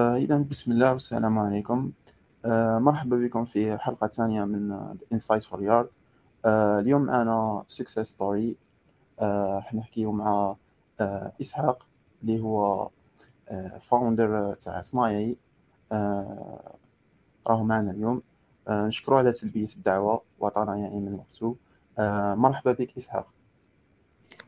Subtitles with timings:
[0.00, 1.92] إذا بسم الله والسلام عليكم.
[2.44, 5.86] آه، مرحبا بكم في حلقة ثانية من for Yard.
[6.44, 8.54] آه، اليوم معنا success story.
[9.20, 10.56] آه، حنحكيو مع
[11.40, 11.86] إسحاق
[12.22, 12.90] اللي هو
[13.80, 15.36] فاوندر تاع صنايعي.
[17.46, 18.22] راهو معنا اليوم.
[18.68, 21.56] نشكره على تلبية الدعوة وعطانا يعني من وقته.
[22.36, 23.26] مرحبا بك إسحاق.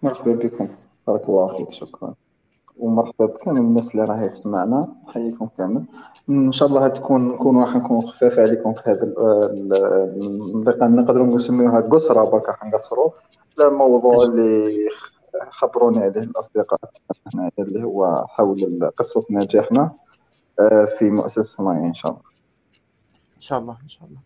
[0.02, 0.68] مرحبا بكم.
[1.06, 1.70] بارك الله فيك.
[1.70, 2.14] شكرا.
[2.78, 5.86] ومرحبا بكامل الناس اللي راهي تسمعنا نحييكم كامل.
[6.30, 12.48] إن شاء الله تكون نكون راح نكون خفاف عليكم في هذا نقدروا نسميوها قصره برك
[12.48, 13.10] راح نقصروا
[13.60, 14.64] الموضوع اللي
[15.50, 16.80] خبروني عليه الأصدقاء
[17.58, 19.90] اللي هو حول قصة نجاحنا
[20.60, 22.22] آه، في مؤسسة صناعية إن شاء الله.
[23.36, 24.20] إن شاء الله إن شاء الله.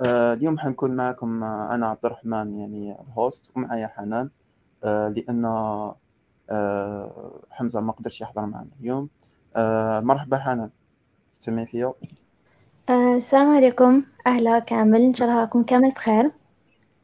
[0.00, 4.30] آه، اليوم حنكون معكم آه، أنا عبد الرحمن يعني الهوست ومعايا حنان
[4.84, 5.44] لأن
[7.50, 9.08] حمزة ما قدرش يحضر معنا اليوم.
[9.56, 10.70] آه، مرحبا حنان.
[11.38, 11.92] تسمعي فيا؟
[12.90, 14.02] آه، السلام عليكم.
[14.26, 15.02] أهلا كامل.
[15.02, 16.30] إن شاء الله راكم كامل بخير.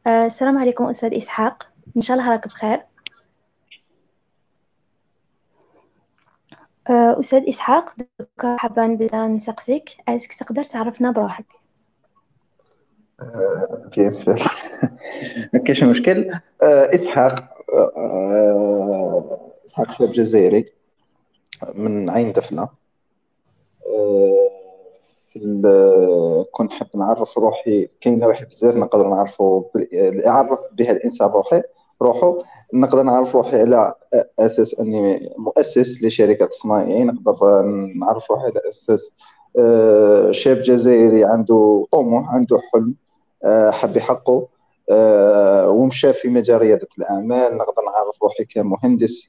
[0.07, 1.67] السلام عليكم أستاذ إسحاق.
[1.97, 2.85] إن شاء الله راك بخير.
[6.89, 9.89] أستاذ إسحاق دوكا حابة نبدأ نسقسيك.
[10.07, 11.45] أسك تقدر تعرفنا بروحك؟
[13.91, 14.29] كيف
[15.53, 16.31] ما كاينش مشكل.
[16.61, 17.52] إسحاق
[19.65, 20.65] إسحاق شاب جزائري
[21.73, 22.69] من عين دفنة.
[26.51, 29.63] كنت حاب نعرف روحي كاين واحد بزاف نقدر نعرفو
[30.25, 31.61] يعرف بها الإنسان روحي
[32.01, 32.43] روحو.
[32.73, 33.93] نقدر نعرف روحي على
[34.39, 37.61] أساس أني مؤسس لشركة صناعية نقدر
[37.95, 39.11] نعرف روحي على أساس
[39.59, 42.95] آه، شاب جزائري عنده طموح عنده حلم
[43.45, 44.47] آه، حب يحققه آه،
[45.67, 49.27] ومشى في مجال رياده الاعمال نقدر نعرف روحي كمهندس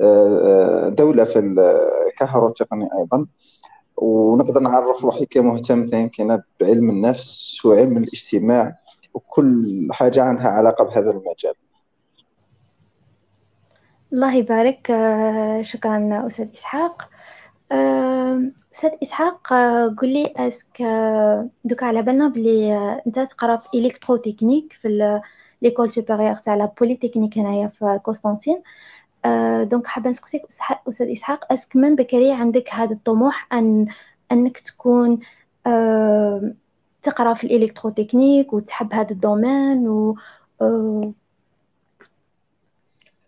[0.00, 3.26] آه، دولة في الكهرباء التقني أيضا.
[3.96, 8.78] ونقدر نعرف روحي كمهتم يمكن بعلم النفس وعلم الاجتماع
[9.14, 11.54] وكل حاجة عندها علاقة بهذا المجال.
[14.12, 14.86] الله يبارك.
[15.60, 17.08] شكرا أستاذ إسحاق.
[17.72, 19.48] أستاذ إسحاق
[19.98, 20.82] قل لي est-ce que
[21.64, 25.20] دوكا على بالنا بلي أنت تقرأ في électrotechnique في
[25.62, 28.62] l'école supérieure تاع la polytechnique هنايا في قسطنطين
[29.62, 30.42] donc حابة نسقسيك
[30.88, 33.86] أستاذ إسحاق est-ce que من بكري عندك هذا الطموح أن
[34.32, 35.18] أنك تكون
[37.02, 40.16] تقرأ في ال électrotechnique وتحب هذا ال domaine و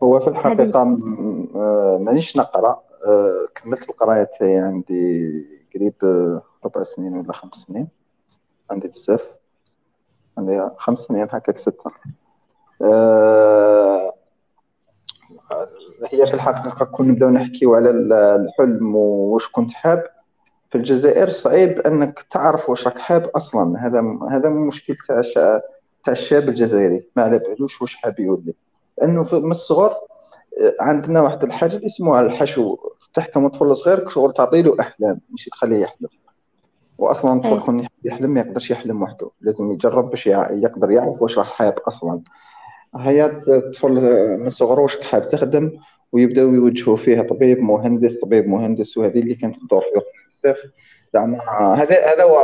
[0.02, 0.84] هو في الحقيقة
[1.98, 2.68] مانيش نقرأ.
[2.68, 2.87] آه،
[3.54, 5.20] كملت القراية تاعي عندي
[5.74, 7.88] قريب آه، ربع سنين ولا خمس سنين.
[8.70, 9.34] عندي بزاف.
[10.38, 11.90] عندي خمس سنين هكاك ستة.
[12.82, 14.14] أه
[16.06, 17.90] هي في الحقيقة كون نبداو نحكيو على
[18.36, 20.04] الحلم وواش كنت حاب.
[20.70, 23.86] في الجزائر صعيب أنك تعرف واش راك حاب أصلا.
[23.86, 25.22] هذا هذا مشكل تاع
[26.04, 27.08] تاع الشاب الجزائري.
[27.16, 28.54] ما على بالوش واش حاب يولي.
[28.98, 29.96] لأنه من الصغر
[30.80, 32.76] عندنا واحد الحاجة اللي اسمها الحشو.
[33.14, 36.08] تحكم طفل صغير شغل تعطي له أحلام مش تخليه يحلم.
[36.98, 39.30] واصلا الطفل كون يحلم ما يقدرش يحلم وحده.
[39.40, 42.20] لازم يجرب باش يقدر يعرف واش راح حاب أصلا.
[42.96, 43.90] هيا الطفل
[44.40, 45.72] من صغره واش حاب تخدم
[46.12, 50.56] ويبداو يوجهوا فيها طبيب مهندس طبيب مهندس وهذه اللي كانت تدور في وقتنا بزاف.
[51.76, 52.36] هذا هذا هو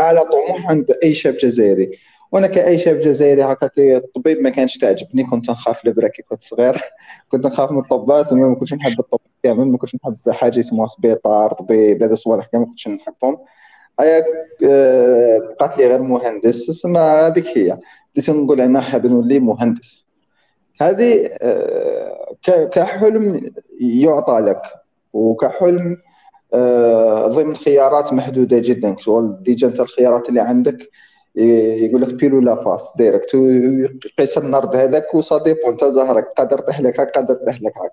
[0.00, 1.98] اعلى طموح عند أي شاب جزائري.
[2.32, 6.80] وأنا كأي شاب جزائري هكاك الطبيب ما كانش تعجبني كنت نخاف الابره كي كنت صغير.
[7.30, 11.52] كنت نخاف من الطباس ما كنتش نحب الطب كامل ما كنتش نحب حاجة اسمها سبيطار
[11.52, 13.38] طبيب هذا الصوالح كامل ما كنتش نحبهم.
[14.00, 17.78] آه، بقات لي غير مهندس تسمى هذيك هي.
[18.14, 20.06] بديت نقول أنا حاب نولي مهندس.
[20.80, 22.36] هذه آه،
[22.72, 24.62] كحلم يعطى لك
[25.12, 25.96] وكحلم
[26.54, 28.96] آه، ضمن خيارات محدودة جدا.
[29.40, 30.90] déjà انت الخيارات اللي عندك
[31.36, 33.34] يقول لك pile ou la face direct.
[33.34, 36.24] ويقيس النرد هذاك وصديق انت زهرك.
[36.38, 37.92] قادر طيح لك هاك قادر طيح لك هاك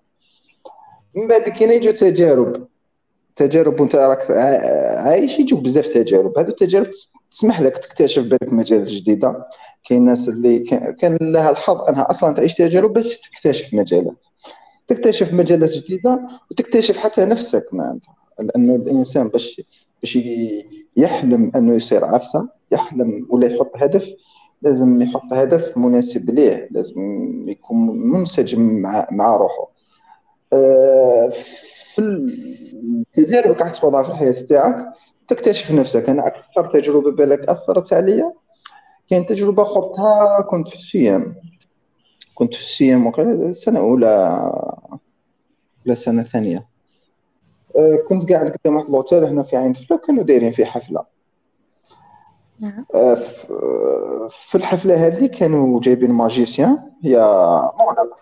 [1.15, 2.67] من بعد كاين يجوا تجارب.
[3.35, 4.31] تجارب وانت راك
[4.97, 6.37] عايش يجوا بزاف تجارب.
[6.39, 6.91] هذو التجارب
[7.31, 9.45] تسمح لك تكتشف بالك مجالات جديدة.
[9.89, 10.59] كاين ناس اللي
[10.99, 14.25] كان لها الحظ انها أصلا تعيش تجارب بس تكتشف مجالات.
[14.87, 16.19] تكتشف مجالات جديدة
[16.51, 18.03] وتكتشف حتى نفسك انت
[18.41, 19.61] لأنه الإنسان باش
[20.01, 20.17] باش
[20.95, 24.13] يحلم أنه يصير عفسة يحلم ولا يحط هدف
[24.61, 26.95] لازم يحط هدف مناسب ليه لازم
[27.49, 27.77] يكون
[28.09, 29.71] منسجم مع مع روحه.
[30.53, 31.33] آه،
[31.95, 34.93] في التجارب اللي تخوضها في الحياة تاعك
[35.27, 36.09] تكتشف نفسك.
[36.09, 38.33] أنا أكثر تجربة بالك أثرت عليا
[39.09, 41.35] كانت تجربة خضتها كنت في السيام
[42.35, 44.51] كنت في ال CEM السنة أولى
[45.85, 46.68] ولا سنة ثانية.
[48.07, 51.05] كنت قاعد قدام واحد l'hôtel هنا في عين فلا كانوا دايرين فيه حفلة.
[52.59, 52.85] نعم.
[52.95, 53.17] آه،
[53.49, 57.17] آه، في الحفلة هذه كانوا جايبين magicien هي
[57.79, 58.19] موضه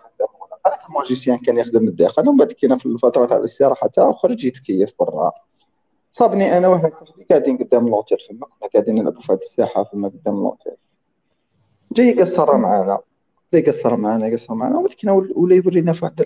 [0.66, 4.44] هذاك ال magicien كان يخدم الداخل ومن بعد كاين في الفترة تاع الاستراحة تاعو خرج
[4.44, 5.32] يتكيف برا.
[6.12, 10.08] صابني أنا واحد صاحبي قاعدين قدام اللوتيل فما كنا قاعدين نلعبوا في هذه الساحة فما
[10.08, 10.72] قدام اللوتيل
[11.92, 12.98] جاي يقصر معانا
[13.52, 16.20] جاي يقصر معانا يقصر معانا كنا ولا يورينا في واحد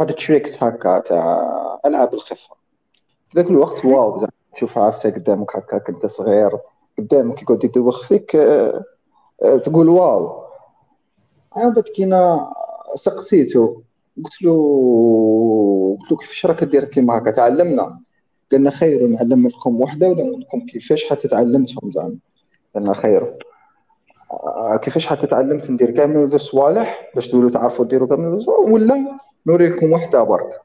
[0.00, 2.54] واحد ال tricks هكا تاع ألعاب الخفة.
[3.28, 6.50] في ذاك الوقت واو تشوف عفسه قدامك هكاك أنت صغير.
[6.98, 8.84] قدامك يقعد يدوخ فيك آه،
[9.42, 10.44] آه، تقول واو.
[11.56, 12.50] أنا بعد كينا
[12.94, 13.80] سقسيتو.
[14.24, 14.52] قلت له
[16.00, 18.00] قلت له كيفاش راك دير كيما هكا؟ تعلمنا.
[18.52, 22.16] قالنا خير نعلم لكم وحدة ولا نقول لكم كيفاش حتى تعلمتهم زعما
[22.74, 23.38] قالنا خير.
[24.30, 28.30] آه، كيفاش حتى تعلمت ندير كاع من ذو الصوالح باش تولوا تعرفوا ديروا كاع من
[28.30, 30.60] ذو الصوالح ولا نوري لكم وحده برك.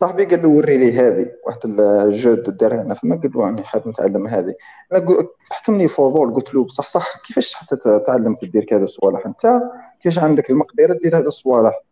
[0.00, 3.88] صاحبي قال له وري لي هذه واحد الجود دارها هنا فما قال له راني حاب
[3.88, 4.54] نتعلم هذه.
[4.92, 5.06] أنا
[5.50, 9.60] حكمني فضول قلت له بصح صح كيفاش حتى ت- تعلمت دير كذا الصوالح أنت
[10.02, 11.82] كيفاش عندك المقدرة دير هذا الصوالح؟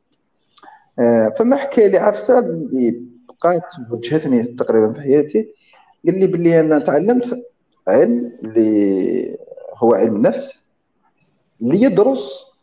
[0.99, 5.49] آه، فما حكى لي عفسة اللي بقات وجهتني تقريبا في حياتي.
[6.06, 7.47] قال لي باللي أنا تعلمت
[7.88, 9.38] علم اللي
[9.77, 10.71] هو علم النفس
[11.62, 12.56] اللي يدرس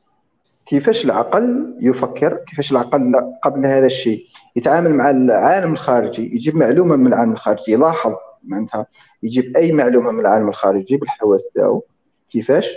[0.65, 4.25] كيفاش العقل يفكر كيفاش العقل قبل هذا الشيء.
[4.55, 8.13] يتعامل مع العالم الخارجي يجيب معلومة من العالم الخارجي يلاحظ
[8.43, 8.87] معناتها
[9.23, 11.83] يجيب أي معلومة من العالم الخارجي بالحواس تاعو.
[12.31, 12.69] كيفاش؟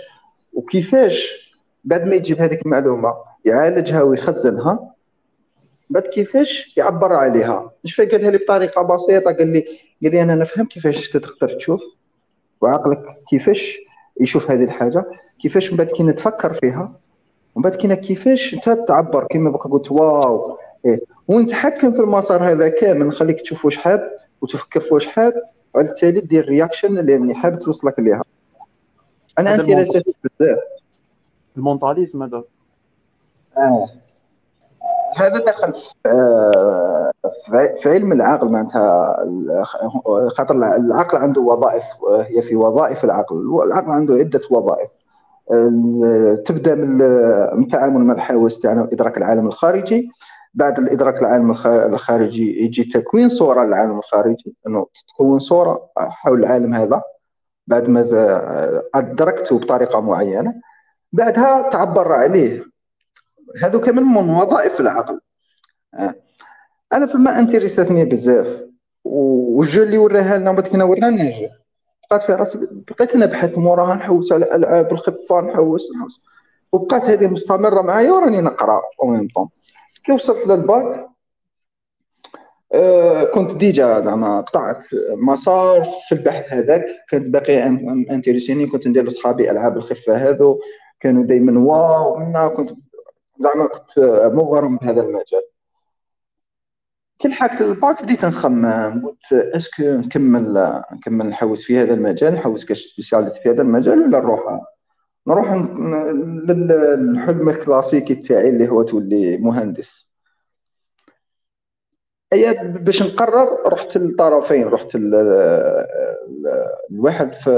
[0.53, 1.51] وكيفاش
[1.83, 3.13] بعد ما يجيب هذيك المعلومة
[3.45, 4.93] يعالجها ويخزنها
[5.89, 7.71] بعد كيفاش يعبر عليها.
[7.83, 9.59] مش قالها لي بطريقة بسيطة قال لي
[10.03, 11.81] قال لي أنا نفهم كيفاش تقدر تشوف
[12.61, 13.77] وعقلك كيفاش
[14.21, 15.05] يشوف هذه الحاجة
[15.39, 16.99] كيفاش من بعد كي تفكر فيها
[17.57, 20.57] ومن بعد كاين كيفاش انت تعبر؟ كما دوكا قلت واو.
[20.85, 20.99] إيه.
[21.27, 24.11] ونتحكم في المسار هذا كامل نخليك تشوف واش حاب
[24.41, 25.33] وتفكر في واش حاب
[25.75, 28.21] وعلى التالي دير reaction اللي حاب توصلك ليها.
[29.39, 30.59] أنا هذا انتريسيت بزاف.
[31.57, 32.43] المونتاليزم هذا.
[33.57, 33.87] آه.
[35.17, 37.11] هذا دخل في آه،
[37.83, 39.15] في- علم العقل معناتها
[40.37, 41.83] خاطر العقل عنده وظائف
[42.27, 44.89] هي في وظائف العقل العقل عنده عدة وظائف.
[46.45, 50.09] تبدأ من ال- من التعامل مع الحواس تاعنا ادراك العالم الخارجي.
[50.53, 56.73] بعد الإدراك العالم الخ- الخارجي يجي تكوين صورة للعالم الخارجي إنه تكون صورة حول العالم
[56.73, 57.01] هذا.
[57.67, 58.01] بعد ما
[58.95, 60.53] أدركته بطريقة معينة.
[61.13, 62.63] بعدها تعبر عليه.
[63.63, 65.19] هذو كمان من وظائف العقل.
[65.93, 66.15] آه.
[66.93, 68.63] أنا فما انتريساتني بزاف.
[69.03, 71.31] والجو اللي وراها لنا بعد كنا ورانا
[72.09, 76.21] بقات في راسي بقيت نبحث موراها نحوس على العاب الخفه نحوس نحوس.
[76.71, 79.49] وبقات هذه مستمرة معايا وراني نقرأ أو ميم طون
[80.03, 81.09] كي وصلت للباك
[82.73, 84.85] آه كنت déjà زعما قطعت
[85.17, 86.85] مسار في البحث هذاك.
[87.09, 87.67] كانت باقي
[88.11, 90.59] إنتريسيني كنت ندير لصحابي ألعاب الخفة هذو.
[90.99, 92.69] كانوا دائما واو منا كنت
[93.39, 93.99] زعما كنت
[94.33, 95.43] مغرم بهذا المجال.
[97.19, 98.03] كي لحقت الباك.
[98.03, 103.49] بديت نخمم قلت est-ce que نكمل نكمل نحوس في هذا المجال نحوس كاش spécialité في
[103.49, 104.41] هذا المجال ولا نروح؟
[105.27, 105.53] نروح
[106.49, 110.07] للحلم الكلاسيكي تاعي اللي هو تولي مهندس.
[112.33, 116.47] ايا باش نقرر رحت للطرفين رحت ال- ال-
[116.91, 117.51] الواحد في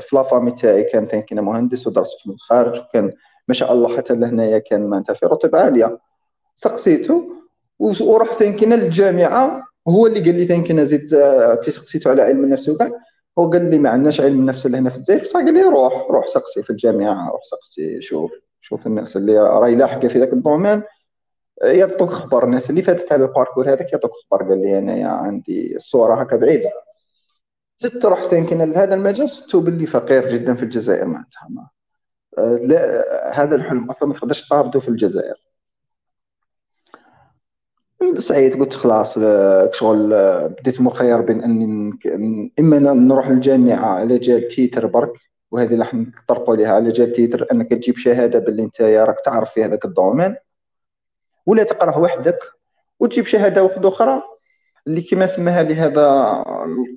[0.00, 3.12] في la famille تاعي كان كان مهندس ودرس في الخارج وكان
[3.48, 5.98] ما شاء الله حتى لهنايا كان معناتها في رتب عالية.
[6.56, 7.41] سقسيته.
[8.00, 12.68] ورحت يمكن للجامعة هو اللي قال لي يمكن زيد آه، كي سقسيته على علم النفس
[12.68, 12.90] وكاع.
[13.38, 16.28] هو قال لي ما عندناش علم النفس لهنا في الجزائر بصح قال لي روح روح
[16.28, 20.82] سقسي في الجامعة روح سقسي شوف شوف الناس اللي راهي لاحقه في ذاك ال domaine.
[21.62, 25.76] يعطوك خبر الناس اللي فاتت على ال parcours هذاك يعطوك خبر قال لي انايا عندي
[25.76, 26.70] الصورة هكا بعيدة.
[27.78, 31.48] زدت رحت يمكن لهذا المجال شفتو باللي فقير جدا في الجزائر معناتها.
[31.50, 31.68] ما
[32.38, 35.51] آه، لا هذا الحلم أصلا ما تقدرش تعرضه في الجزائر.
[38.18, 44.48] سعيد قلت خلاص آه، شغل آه، بديت مخير بين أني إما نروح للجامعة على جال
[44.48, 45.12] titre برك
[45.50, 49.50] وهذه اللي راح نطرقوا لها على جال titre أنك تجيب شهادة باللي أنت راك تعرف
[49.50, 50.36] في هذاك ال domaine
[51.46, 52.38] ولا تقراه وحدك
[53.00, 54.22] وتجيب شهادة واحدة أخرى
[54.86, 56.04] اللي كما سماها لي هذا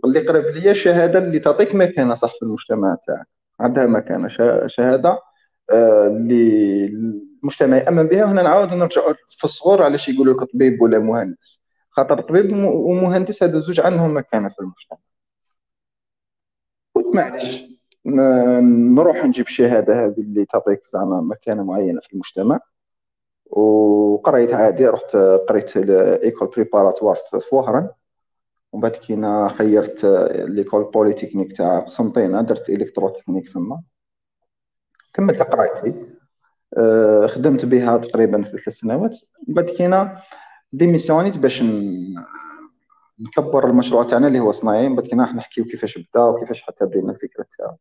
[0.05, 3.27] اللي قريب ليا الشهاده اللي تعطيك مكانة صح في المجتمع تاعك.
[3.59, 5.19] عندها مكانة شه- شهادة
[5.71, 6.89] آه، اللي
[7.41, 9.01] المجتمع يامن بها وهنا نعاود نرجع
[9.37, 11.61] في الصغور علاش يقولوا لك طبيب ولا مهندس.
[11.89, 14.97] خاطر طبيب وم- ومهندس هذو زوج عندهم مكانة في المجتمع.
[16.95, 17.63] قلت معليش
[18.05, 22.59] نروح نجيب الشهاده هذه اللي تعطيك زعما مكانة معينة في المجتمع.
[23.45, 25.15] وقريت عادي رحت
[25.49, 25.77] قريت
[26.23, 27.89] école préparatoire في وهران
[28.71, 30.05] ومن بعد كينا خيرت
[30.49, 33.75] l'école polytechnique تاع قسنطينة درت électrotechnique ثم
[35.13, 36.14] كملت قرايتي.
[37.27, 39.17] خدمت بها تقريبا ثلاث سنوات.
[39.47, 40.17] من بعد كينا
[40.73, 41.63] ديميسيونيت باش
[43.19, 44.89] نكبر المشروع تاعنا اللي هو صنايعي.
[44.89, 47.75] من بعد كينا نحكيو كيفاش بدا وكيفاش حتى بدينا الفكرة تاعو.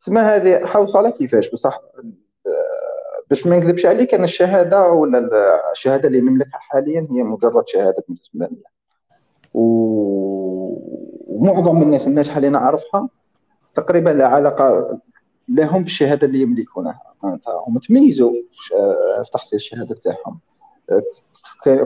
[0.00, 1.80] تسمى هذه حوص على كيفاش؟ بصح
[3.30, 5.28] باش ما نكذبش عليك أنا الشهادة ولا
[5.72, 8.62] الشهادة اللي نملكها حاليا هي مجرد شهادة بالنسبة لي.
[11.34, 13.08] ومعظم الناس الناجحه اللي نعرفها
[13.74, 14.98] تقريبا لا علاقة
[15.48, 17.07] لهم بالشهادة اللي يملكونها.
[17.22, 18.32] معناتها تميزوا
[19.22, 20.38] في تحصيل الشهادة تاعهم.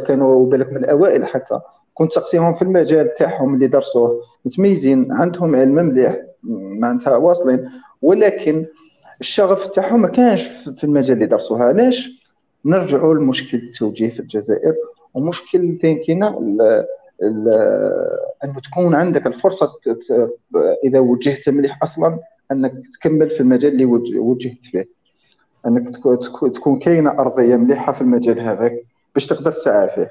[0.07, 1.61] كانوا بالك من الأوائل حتى.
[1.95, 4.21] كنت تقصيهم في المجال تاعهم اللي درسوه.
[4.45, 6.21] متميزين عندهم علم مليح
[6.81, 7.71] معناتها واصلين.
[8.03, 8.67] ولكن
[9.21, 10.43] الشغف تاعهم ما كانش
[10.79, 11.62] في المجال اللي درسوه.
[11.62, 12.11] علاش؟
[12.65, 14.75] نرجعوا لمشكل التوجيه في الجزائر.
[15.15, 16.57] ومشكل ثاني كاينة؟
[18.45, 19.73] انه تكون عندك الفرصة
[20.85, 22.19] إذا وجهت مليح أصلا
[22.53, 23.85] أنك تكمل في المجال اللي
[24.19, 25.02] وجهت فيه.
[25.66, 25.88] أنك
[26.54, 30.11] تكون كاينة أرضية مليحة في المجال هذاك باش تقدر تسعى فيه.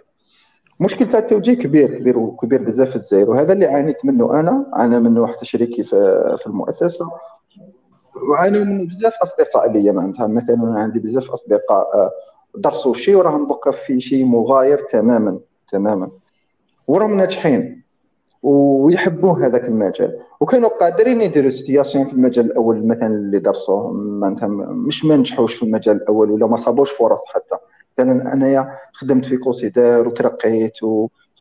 [0.79, 4.65] مشكل تاع التوجيه كبير كبير وكبير بزاف في الجزائر وهذا اللي عانيت منه أنا.
[4.73, 7.05] عانى منه حتى شريكي في المؤسسة.
[8.29, 10.27] وعانوا من بزاف أصدقاء ليا معناتها.
[10.27, 12.11] مثلا عندي بزاف أصدقاء آه،
[12.57, 15.39] درسوا شيء وراهم دوكا في شيء مغاير تماما
[15.71, 16.11] تماما.
[16.87, 17.80] وراهم ناجحين.
[18.43, 20.19] ويحبوا هذاك المجال.
[20.39, 24.47] وكانوا قادرين يديروا situation في المجال الأول مثلا اللي درسوه معناتها
[24.87, 27.55] مش ما نجحوش في المجال الأول ولا ما صابوش فرص حتى.
[27.93, 30.73] مثلا أنايا خدمت في Cosider وترقيت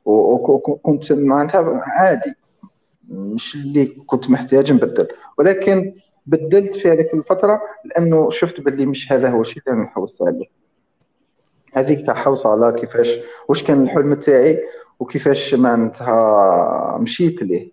[0.05, 2.35] وكنت معناتها عادي.
[3.09, 5.09] مش اللي كنت محتاج نبدل.
[5.39, 5.93] ولكن
[6.27, 10.60] بدلت في هذيك الفترة لأنه شفت باللي مش هذا هو الشيء اللي نحوس عليه.
[11.75, 13.09] هذيك تاع حوص على كيفاش
[13.49, 14.59] واش كان الحلم تاعي
[15.01, 17.71] وكيفاش معناتها مشيت ليه.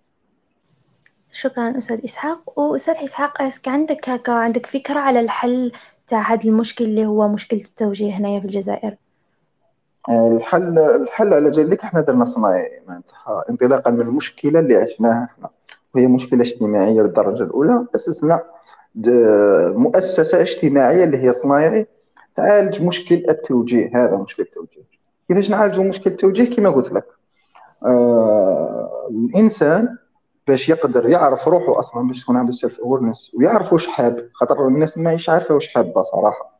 [1.32, 2.58] شكرا أستاذ إسحاق.
[2.58, 5.72] وأستاذ إسحاق أسك عندك هكا عندك فكرة على الحل
[6.08, 8.96] تاع هذا المشكل اللي هو مشكلة التوجيه هنايا في الجزائر؟
[10.08, 15.50] الحل الحل على ذلك إحنا درنا صناعي معناتها انطلاقا من المشكلة اللي عشناها إحنا.
[15.94, 18.42] وهي مشكلة اجتماعية بالدرجه الأولى أسسنا
[19.74, 21.86] مؤسسة اجتماعية اللي هي صنايعي.
[22.38, 24.82] تعالج مشكل التوجيه هذا مشكل التوجيه.
[25.28, 27.06] كيفاش نعالجوا مشكل التوجيه؟ كما قلت لك.
[27.86, 29.96] آه الإنسان
[30.46, 34.28] باش يقدر يعرف روحه أصلا باش تكون عنده self awareness ويعرف واش حاب.
[34.32, 36.58] خاطر الناس ما عارفه واش حابه صراحة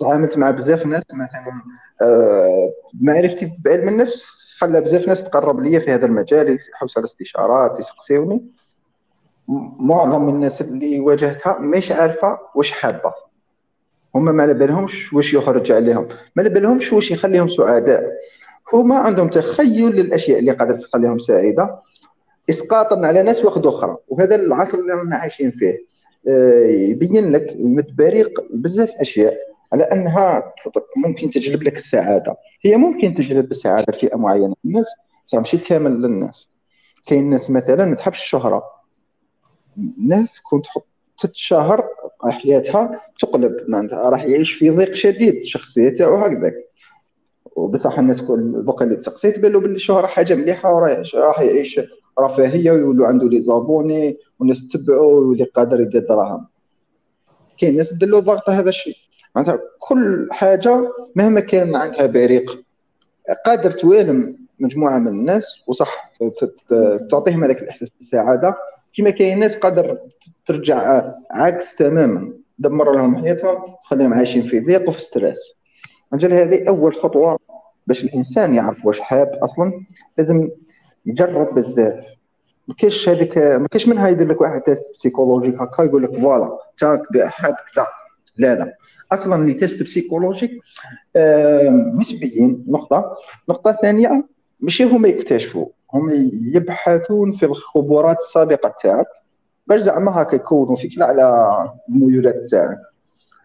[0.00, 1.62] تعاملت مع بزاف ناس مثلا
[2.02, 4.26] آه معرفتي بعلم النفس
[4.58, 8.44] خلى بزاف ناس تقرب ليا في هذا المجال يحوسوا على استشارات يسقسيوني.
[9.78, 13.23] معظم الناس اللي واجهتها مش عارفة واش حابة.
[14.14, 18.04] هما ما على بالهمش واش يخرج عليهم ما على بالهمش واش يخليهم سعداء.
[18.72, 21.82] هما عندهم تخيل للأشياء اللي قادره تخليهم سعيدة.
[22.50, 25.78] اسقاطا على ناس واخد أخرى وهذا العصر اللي رانا عايشين فيه.
[26.28, 29.36] آه، يبين لك متبرق بزاف أشياء
[29.72, 30.52] على أنها
[30.96, 32.36] ممكن تجلب لك السعادة.
[32.62, 34.48] هي ممكن تجلب السعادة لفئه معينة.
[34.48, 34.86] من الناس
[35.26, 36.48] بصح ماشي كامل للناس.
[37.06, 38.64] كاين ناس مثلا ما تحبش الشهرة.
[40.08, 41.88] ناس كنت تحط ست شهر
[42.32, 46.54] حياتها تقلب معناتها راح يعيش في ضيق شديد الشخصيه تاعو هكذاك
[47.56, 51.80] وبصح الناس كل بقى اللي تسقسيت بالو باللي الشهره حاجة مليحة وراح يعيش
[52.20, 56.46] رفاهية ويولوا عنده لي زابوني والناس تتبعوا ويولي قادر يدير دراهم.
[57.58, 58.94] كاين ناس دلو ضغط هذا الشيء.
[59.36, 62.62] معناتها كل حاجة مهما كان عندها بريق
[63.46, 66.12] قادر توالم مجموعة من الناس وصح
[67.10, 68.54] تعطيهم هذاك الإحساس بالسعادة.
[68.94, 69.98] كاين ناس قادر
[70.46, 72.32] ترجع عكس تماما.
[72.58, 75.38] دمر لهم حياتهم تخليهم عايشين في ضيق وفي ستريس.
[76.12, 77.38] أجل هذه أول خطوة
[77.86, 79.72] باش الإنسان يعرف واش حاب أصلا.
[80.18, 80.48] لازم
[81.06, 82.04] يجرب بزاف.
[82.68, 86.58] ما كاينش هذيك ما كاينش منها يدير لك واحد test psychologique هكا يقول لك voilà
[86.78, 87.86] راك حاب كذا.
[88.36, 88.74] لا لا.
[89.12, 90.50] أصلا les tests psychologiques
[91.16, 91.68] آه
[92.00, 93.14] نسبيين نقطة.
[93.48, 94.24] نقطة ثانية
[94.64, 96.10] ماشي هما يكتشفوا هم
[96.54, 99.06] يبحثون في الخبرات السابقة تاعك
[99.66, 101.56] باش زعما هكا يكونوا فكره على
[101.88, 102.78] الميولات تاعك.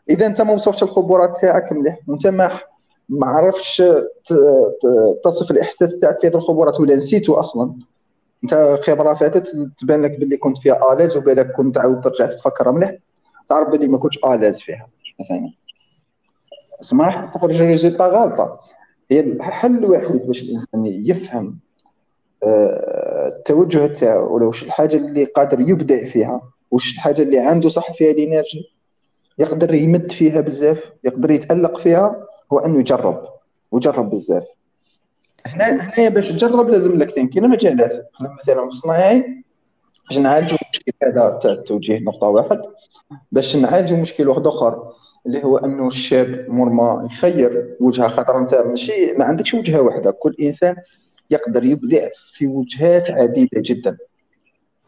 [0.10, 2.60] إذا أنت ما وصفتش الخبرات تاعك مليح وأنت ما
[3.10, 3.84] ما عرفتش
[5.24, 7.76] تصف الإحساس تاعك في هذه الخبرات ولا نسيتو أصلا.
[8.44, 12.72] أنت خبرة فاتت تبان لك باللي كنت فيها à l'aise وبالك كنت عاود ترجع تفكر
[12.72, 12.96] مليح.
[13.50, 14.88] تعرف باللي ما كنتش à l'aise فيها
[15.20, 15.52] مثلا.
[16.92, 18.60] ما راح تخرج résultat غلطه
[19.12, 21.60] هي الحل الوحيد باش الإنسان يفهم
[22.44, 27.94] آه، التوجه تاعو ولا واش الحاجة اللي قادر يبدع فيها واش الحاجة اللي عنده صح
[27.94, 28.66] فيها l'énergie
[29.40, 33.24] يقدر يمد فيها بزاف يقدر يتألق فيها هو أنه يجرب
[33.72, 34.44] ويجرب بزاف.
[35.46, 39.44] هنا هنايا باش تجرب لازم لك كاين مجالات مثلا في الصناعي
[40.10, 42.62] باش نعالجوا المشكل هذا تاع التوجيه نقطة واحد
[43.32, 44.94] باش نعالجوا مشكل واحد آخر.
[45.26, 50.12] اللي هو أنه الشاب مرمى يخير وجهة خاطر أنت ماشي ما عندكش وجهة واحدة.
[50.12, 50.76] كل إنسان
[51.30, 53.98] يقدر يبدع في وجهات عديدة جدا.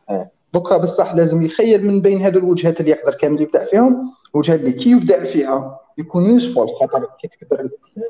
[0.09, 0.31] آه.
[0.53, 4.13] دوكا بصح لازم يخير من بين هذو الوجهات اللي يقدر كامل يبدع فيهم.
[4.35, 8.03] الوجهة اللي كي يبدع فيها يكون يوسفول خاطر كي تكبر الإنسان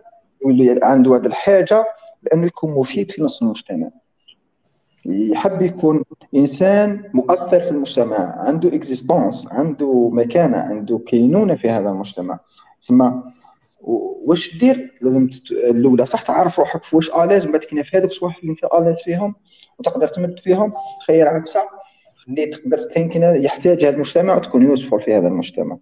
[0.45, 1.85] يولي عنده هذه الحاجة
[2.23, 3.89] لأنه يكون مفيد في نص المجتمع.
[5.05, 6.03] يحب يكون
[6.35, 12.39] إنسان مؤثر في المجتمع عنده existence عنده مكانة عنده كينونه في هذا المجتمع.
[12.81, 13.23] تسمى
[14.27, 15.51] واش دير؟ لازم تت...
[15.51, 18.63] الأولى صح تعرف روحك في واش à l'aise بعد كاين في هذوك الصوالح اللي أنت
[18.63, 19.35] à l'aise فيهم
[19.79, 20.73] وتقدر تمد فيهم
[21.07, 21.61] خير عفسه
[22.27, 25.77] اللي تقدر تنكن يحتاجها المجتمع وتكون useful في هذا المجتمع.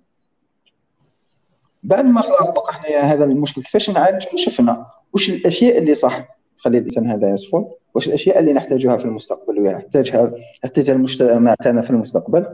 [1.83, 4.85] بعد ما خلاص بقى حنايا هذا المشكل كيفاش نعالج؟ شفنا.
[5.13, 10.33] واش الأشياء اللي صح تخلي الإنسان هذا يوسفول واش الاشياء اللي نحتاجها في المستقبل ويحتاجها
[10.63, 12.45] يحتاجها المجتمع تاعنا في المستقبل؟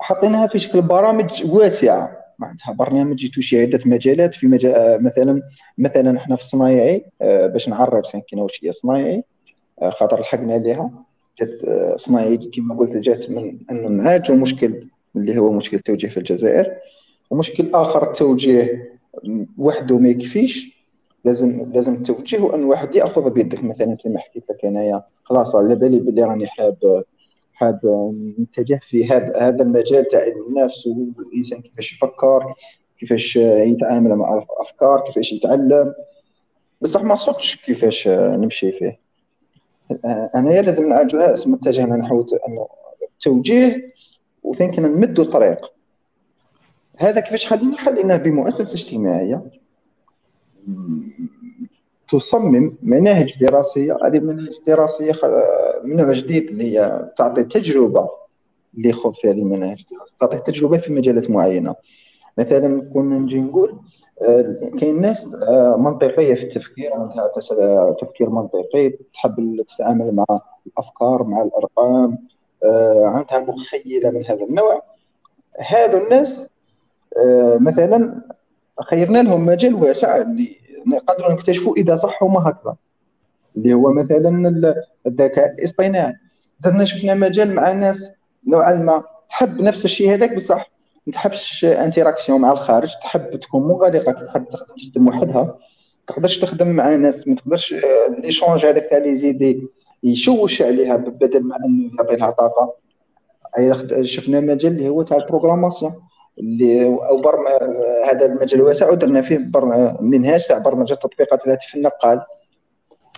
[0.00, 2.24] حطيناها في شكل برامج واسعة.
[2.38, 4.34] معناتها برنامج يتوشي عدة مجالات.
[4.34, 5.42] في مجال مثلا
[5.78, 9.24] مثلا إحنا في الصنايعي آه، باش نعرف كاين واش هي صنايعي
[9.82, 10.90] آه، خاطر لحقنا ليها
[11.40, 16.16] جات آه، صنايعي كما قلت جات من أنه نعالجوا مشكل اللي هو مشكل التوجيه في
[16.16, 16.74] الجزائر
[17.30, 18.92] ومشكل آخر التوجيه
[19.58, 20.73] وحده ما يكفيش.
[21.24, 25.98] لازم لازم التوجيه أن واحد يأخذ بيدك مثلا كما حكيت لك انايا خلاص على بالي
[25.98, 27.04] بلي راني حاب
[27.52, 27.80] حاب
[28.38, 32.54] نتجه في هذا هذا المجال تاع النفس والإنسان كيفاش يفكر
[32.98, 35.94] كيفاش يتعامل مع الافكار كيفاش يتعلم.
[36.80, 38.98] بصح ما صدتش كيفاش نمشي فيه.
[40.34, 42.68] أنايا لازم نعالجها اسم اتجهنا نحو أنه
[43.20, 43.92] توجيه
[44.42, 45.72] وثاني نمدوا الطريق
[46.96, 49.42] هذا كيفاش خلينا خلينا بمؤسسة اجتماعية.
[52.08, 55.12] تصمم مناهج دراسية هذه المناهج الدراسيه
[55.84, 58.10] من نوع جديد اللي هي تعطي تجربة
[58.76, 61.74] اللي يخوض في هذه المناهج الدراسيه تعطي تجربة في مجالات معينة.
[62.38, 63.78] مثلا كنا نجي نقول
[64.22, 67.32] آه، كاين ناس آه، منطقية في التفكير عندها
[68.00, 72.18] تفكير منطقي تحب تتعامل مع الأفكار مع الأرقام
[72.64, 74.82] آه، عندها مخيلة من هذا النوع.
[75.58, 76.46] هذو الناس
[77.60, 78.22] مثلا
[78.82, 80.56] خيرنا لهم مجال واسع اللي
[80.86, 82.76] نقدروا نكتشفوا إذا صح هما هكذا.
[83.56, 84.48] اللي هو مثلا
[85.06, 86.14] الذكاء الاصطناعي.
[86.58, 88.10] زرنا شفنا مجال مع ناس
[88.46, 90.70] نوعا ما تحب نفس الشيء هذاك بصح.
[91.06, 95.58] ما تحبش انتراكسيون مع الخارج تحب تكون منغلقه تحب تخدم وحدها.
[96.06, 97.74] تقدرش تخدم مع ناس ما تقدرش
[98.18, 99.68] l'échange هذاك تاع les idées
[100.02, 102.74] يشوش عليها بدل ما إنه يعطي لها طاقه
[104.02, 105.92] شفنا مجال اللي هو تاع ال programmation
[106.38, 107.44] اللي أو برم...
[108.10, 109.64] هذا المجال واسع ودرنا فيه بر...
[110.00, 111.46] منهاج تاع برمجة تطبيقات.
[111.46, 112.20] الهاتف النقال.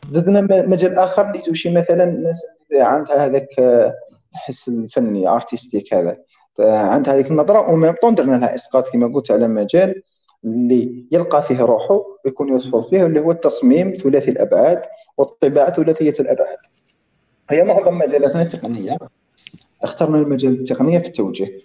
[0.09, 2.37] زدنا مجال آخر اللي touché مثلا الناس
[2.72, 3.48] عندها هذاك
[4.35, 6.16] الحس الفني artistique هذا.
[6.61, 10.02] عندها هذيك النظرة و même temps درنا لها إسقاط كما قلت على مجال
[10.44, 14.83] اللي يلقى فيه روحه ويكون يوصل فيه اللي هو التصميم ثلاثي الأبعاد
[15.18, 16.59] والطباعة ثلاثية الأبعاد.
[17.50, 18.96] هي معظم مجالاتنا التقنية.
[19.83, 21.61] أخترنا المجال التقنية في التوجيه.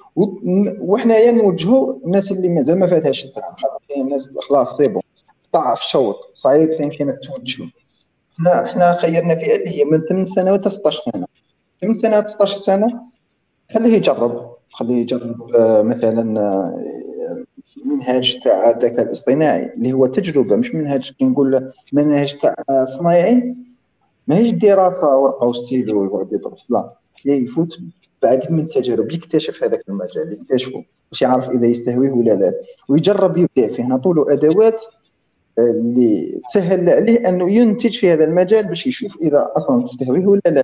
[0.81, 3.55] وحنايا نوجهوا الناس اللي مازال ما فاتهاش التعب
[3.89, 4.99] كاين ناس خلاص سيبو
[5.53, 7.67] طاع في الشوط صعيب كانت توجهوا
[8.37, 11.27] حنا حنا خيرنا فئه اللي هي من 8 سنوات حتى 16 سنة.
[11.81, 12.87] 8 سنوات 16 سنة
[13.73, 14.53] خليه يجرب.
[14.71, 17.45] خليه يجرب آه، مثلا آه،
[17.85, 22.55] منهاج تاع الذكاء الاصطناعي اللي هو تجربة مش منهاج كي نقول منهاج تاع
[22.97, 23.53] صنايعي.
[24.27, 27.00] ماهيش دراسة ورقة وستيلو ويقعد يدرس لا.
[27.25, 27.79] يفوت
[28.23, 29.11] بعد من تجارب.
[29.11, 32.53] يكتشف هذاك المجال يكتشفه باش يعرف إذا يستهويه ولا لا.
[32.89, 33.83] ويجرب يبدع فيه.
[33.83, 34.81] نعطوا أدوات
[35.59, 40.41] آه، اللي تسهل عليه أنه ينتج في هذا المجال باش يشوف إذا أصلا تستهويه ولا
[40.45, 40.63] لا.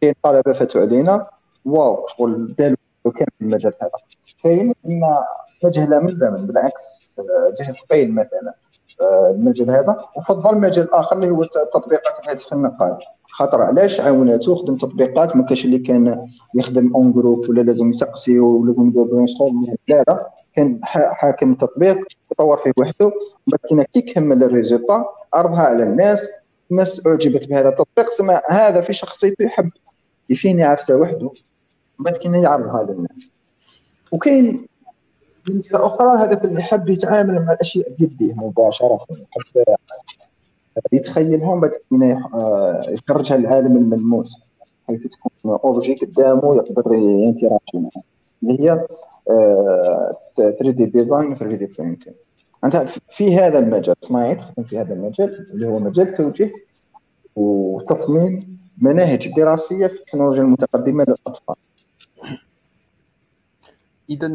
[0.00, 1.26] كاين طلبة فاتوا علينا.
[1.64, 3.90] واو شغل داروا كامل المجال هذا.
[4.42, 5.24] كاين ما
[5.64, 8.54] مجهله من بالعكس آه، جهة ثقيل مثلا.
[9.02, 9.96] المجال هذا.
[10.16, 15.64] وفضل مجال اخر اللي هو تطبيقات الهاتف النقال خاطر علاش عاوناتو خدم تطبيقات؟ ما كاش
[15.64, 19.26] اللي كان يخدم en groupe ولا لازم يسقسي ولازم يدير برين
[19.88, 21.96] لا لا كان حاكم التطبيق
[22.32, 23.12] يطور فيه وحده.
[23.72, 26.28] بعد كي كمل ال résultat عرضها على الناس.
[26.70, 28.10] الناس أعجبت بهذا التطبيق.
[28.10, 29.70] سمع هذا في شخصيته يحب
[30.30, 31.30] يفيني عفسة وحده
[31.98, 33.30] بعد يعرضها للناس.
[34.12, 34.56] وكاين
[35.54, 39.62] من جهه أخرى هذاك اللي حب يتعامل مع الأشياء بيديه مباشرة حب
[40.92, 41.72] يتخيلهم بعد
[42.88, 44.40] يخرجها للعالم الملموس
[44.88, 47.90] حيث تكون objet قدامه يقدر ينتراجي معه
[48.42, 48.86] اللي هي
[50.36, 52.14] 3D design و 3D printing
[52.64, 56.52] أنت في هذا المجال صناعي تخدم في هذا المجال اللي هو مجال توجيه
[57.36, 58.38] وتصميم
[58.78, 61.56] مناهج دراسية في التكنولوجيا المتقدمة للأطفال.
[64.10, 64.28] إذا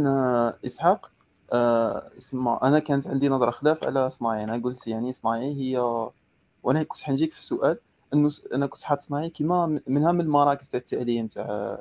[0.65, 1.11] إسحاق
[1.53, 4.43] آه اسمع أنا كانت عندي نظرة خلاف على صناعي.
[4.43, 5.77] أنا قلت يعني صناعي هي
[6.63, 7.77] وأنا كنت حنجيك في السؤال
[8.13, 11.77] إنه أنا كنت حاط صناعي كيما من المراكز تاع التعليم تاع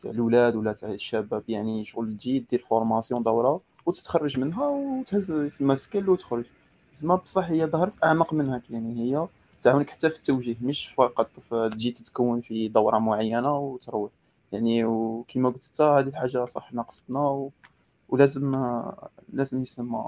[0.00, 1.42] تاع الأولاد ولا تاع الشباب.
[1.48, 6.44] يعني شغل تجي دير formation دورة وتتخرج منها وتهز يسمى skill وتخرج.
[6.92, 9.28] تسمى بصح هي ظهرت أعمق من هكا يعني هي
[9.60, 11.28] تعاونك حتى في التوجيه مش فقط
[11.72, 14.10] تجي تتكون في دورة معينة وتروح.
[14.52, 17.50] يعني وكما قلت أنت هذه الحاجة صح ناقصتنا و...
[18.08, 18.72] ولازم
[19.32, 20.04] لازم يسمى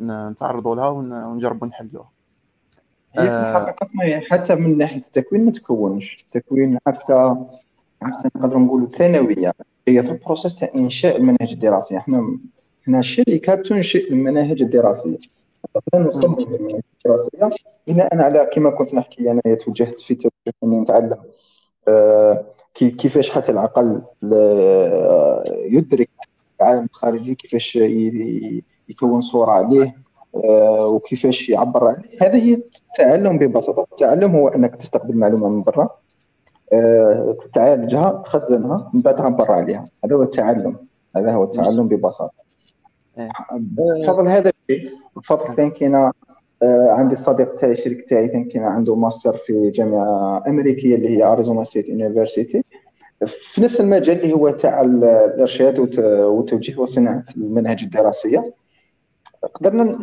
[0.00, 2.10] نتعرضوا لها ونجربوا نحلوها.
[3.12, 6.16] هي في الحقيقة صحيح حتى من ناحية التكوين ما تكونش.
[6.24, 7.36] التكوين حتى
[8.02, 9.52] حتى نقدروا نقولوا ثانوية
[9.88, 11.98] هي في البروسيس تاع إنشاء المناهج الدراسية.
[11.98, 12.38] إحنا
[12.88, 15.18] هنا الشركة تنشئ المناهج الدراسية.
[15.94, 17.50] نصمم المناهج الدراسية.
[17.88, 21.22] بناء على كما كنت نحكي أنا توجهت في توجه اني نتعلم
[21.88, 24.02] آه كيفاش حتى العقل
[25.64, 26.10] يدرك
[26.60, 27.76] العالم الخارجي كيفاش
[28.88, 29.94] يكون صورة عليه
[30.36, 32.16] آه، وكيفاش يعبر عليه.
[32.22, 33.86] هذا هي التعلم ببساطة.
[33.92, 35.88] التعلم هو أنك تستقبل معلومة من برا
[36.72, 39.84] آه، تعالجها تخزنها من بعد تعبر عليها.
[40.04, 40.76] هذا هو التعلم.
[41.16, 42.42] هذا هو التعلم ببساطة.
[43.18, 43.28] إيه.
[43.52, 45.44] بفضل هذا الشيء بفضل
[45.94, 46.12] آه،
[46.90, 51.88] عندي الصديق تاعي الشريك تاعي كان عنده ماستر في جامعة أمريكية اللي هي أريزونا State
[51.88, 52.62] University.
[53.26, 58.44] في نفس المجال اللي هو تاع الإرشاد والتوجيه وصناعة المناهج الدراسية.
[59.54, 59.98] قدرنا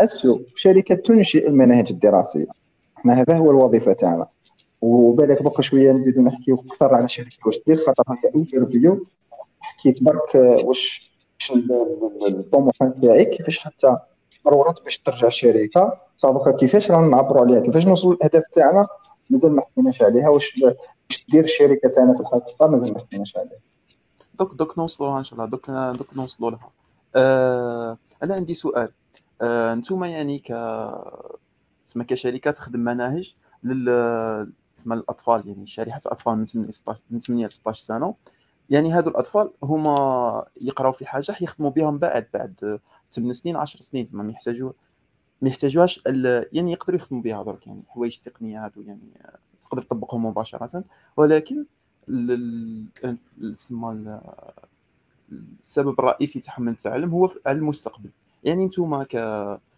[0.00, 2.46] نأسسوا شركة تنشئ المناهج الدراسية.
[2.98, 4.26] إحنا هذا هو الوظيفة تاعنا.
[4.82, 9.02] وبالك بقى شوية نزيدو نحكيو أكثر على شركه واش دير؟ خاطر هي interview
[9.60, 11.12] حكيت برك واش
[12.26, 13.96] الطموحات تاعي كيفاش حتى
[14.44, 15.92] قررت باش ترجع الشركة.
[16.16, 18.86] صافوكا كيفاش رانا نعبروا عليها؟ كيفاش نوصلوا للأهداف تاعنا؟
[19.30, 20.28] مازال ما حكيناش عليها.
[20.28, 20.52] واش
[21.08, 23.58] باش دير الشركة تاعنا في الحقيقة؟ مازال ما حكيناش عليها.
[24.38, 25.50] دوك دوك نوصلوا إن شاء الله.
[25.50, 26.70] دوك دوك نوصلوا لها.
[27.16, 28.92] آه أنا عندي سؤال.
[29.42, 30.52] آه أنتم يعني ك
[31.86, 36.70] تسمى كشركه تخدم مناهج لل تسمى الأطفال يعني شريحة اطفال من 8
[37.10, 38.14] من 8 ل 16 سنة.
[38.70, 42.78] يعني هادو الأطفال هما يقراو في حاجة يخدموا بها من بعد بعد
[43.12, 44.72] 8 سنين 10 سنين تما ما يحتاجوا
[45.42, 46.02] ما يحتاجوهاش
[46.52, 49.00] يعني يقدروا يخدموا بها درك يعني حوايج تقنيه هادو يعني
[49.62, 50.84] تقدر تطبقهم مباشرة.
[51.16, 51.64] ولكن
[53.56, 54.20] تسمى
[55.32, 58.10] السبب الرئيسي تاعهم التعلم هو على المستقبل.
[58.44, 59.06] يعني نتوما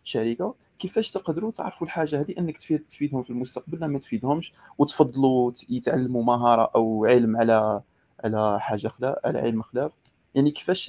[0.04, 5.52] كشركة كيفاش تقدروا تعرفوا الحاجة هذه إنك تفيد تفيدهم في المستقبل؟ لا ما تفيدهمش وتفضلوا
[5.70, 7.82] يتعلموا مهارة أو علم على
[8.24, 9.92] على حاجة خلاف على علم خلاف
[10.34, 10.86] يعني كيفاش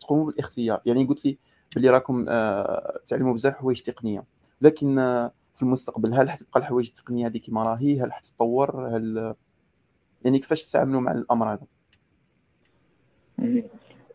[0.00, 1.38] تقوموا بالاختيار؟ يعني قلت لي
[1.76, 4.24] باللي راكم آه، تعلموا بزاف حوايج تقنية.
[4.60, 9.34] لكن آه، في المستقبل هل حتبقى الحوايج التقنية هذه كما راهي؟ هل حتتطور؟ هل
[10.24, 11.66] يعني كيفاش تتعاملوا مع الأمر هذا؟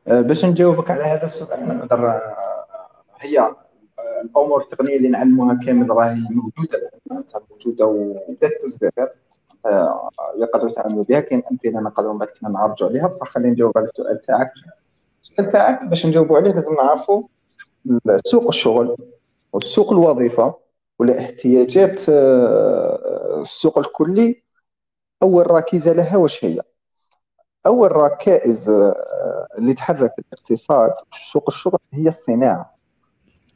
[0.07, 2.21] آه، باش نجاوبك على هذا السؤال نقدر
[3.19, 3.55] هي
[4.23, 6.91] الأمور التقنية اللي نعلموها كامل راهي موجودة
[7.49, 9.09] موجودة وبدات تزدهر
[10.37, 14.21] يقدروا يتعاملوا بها كاين أمثلة نقدروا بعد كنا نعرجوا عليها بصح خلينا نجاوب على السؤال
[14.21, 14.47] تاعك.
[15.23, 17.23] السؤال تاعك باش نجاوبوا عليه لازم نعرفوا
[18.25, 18.95] سوق الشغل
[19.53, 20.55] والسوق الوظيفة
[20.99, 24.43] ولا احتياجات آه، السوق الكلي
[25.23, 26.61] أول ركيزه لها واش هي؟
[27.65, 30.91] أول ركائز آه، اللي تحرك الاقتصاد
[31.31, 32.75] سوق الشغل هي الصناعة.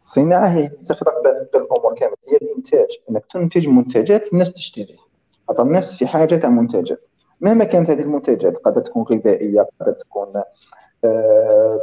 [0.01, 1.13] الصناعة هي تخلق
[1.55, 2.87] الأمور كامل هي الإنتاج.
[3.09, 5.05] إنك تنتج منتجات الناس تشتريها.
[5.47, 7.01] خاطر الناس في حاجة تاع منتجات.
[7.41, 10.33] مهما كانت هذه المنتجات قد تكون غذائية قد تكون
[11.05, 11.79] آه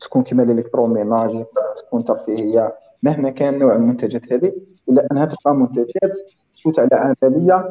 [0.00, 1.44] تكون كما الالكتروميناج
[1.86, 2.74] تكون ترفيهية.
[3.02, 4.52] مهما كان نوع المنتجات هذه
[4.88, 6.12] إلا انها تبقى منتجات
[6.52, 7.68] تفوت على عمليه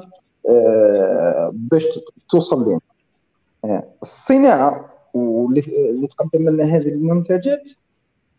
[0.50, 1.86] آه باش
[2.30, 2.80] توصل لنا
[3.66, 5.62] آه الصناعة واللي
[6.10, 7.70] تقدم لنا هذه المنتجات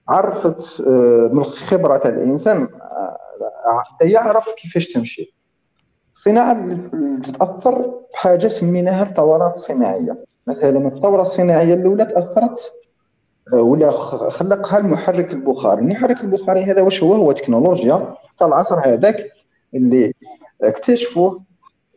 [0.09, 3.18] عرفت آه، من خبرة الإنسان آه،
[4.03, 5.35] يعرف كيفاش تمشي.
[6.14, 6.77] الصناعة
[7.22, 10.24] تتأثر بحاجة سميناها الثورات الصناعية.
[10.46, 12.97] مثلا الثورة الصناعية الأولى تأثرت آه،
[13.52, 13.90] ولا
[14.30, 15.80] خلقها المحرك البخاري.
[15.80, 18.14] المحرك البخاري هذا واش هو؟ هو تكنولوجيا.
[18.38, 19.28] تاع العصر هذاك
[19.74, 20.14] اللي
[20.62, 21.42] اكتشفوه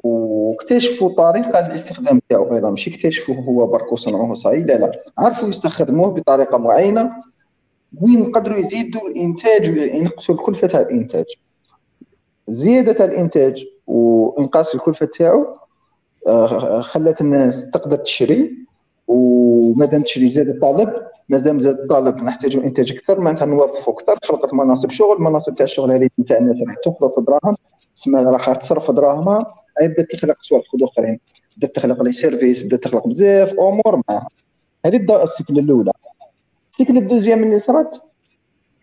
[0.04, 2.70] واكتشفوا طريقة الاستخدام تاعو أيضا.
[2.70, 7.08] ماشي اكتشفوه هو برك وصنعوه صعيب لا عرفوا يستخدموه بطريقة معينة
[8.02, 11.26] وين نقدروا يزيدوا الإنتاج وينقصوا الكلفة تاع الإنتاج.
[12.48, 15.46] زيادة الإنتاج وإنقاص الكلفة تاعو
[16.28, 18.58] آه، خلت الناس تقدر تشري
[19.12, 20.94] ومادام تشري زاد الطالب
[21.30, 25.92] مادام زاد الطالب نحتاج إنتاج أكثر معناتها نوظفوا أكثر خلقت مناصب شغل مناصب تاع الشغل
[25.92, 27.56] هذه تاع الناس راح تخلص دراهم
[27.96, 29.40] تسمى راح تصرف دراهمها
[29.82, 31.20] بدات تخلق سواء أخرين
[31.58, 34.28] بدات تخلق لي services بدات تخلق بزاف أمور معها
[34.86, 35.92] هذه ال cycle الأولى.
[36.72, 37.92] ال cycle ال deuxième اللي صرات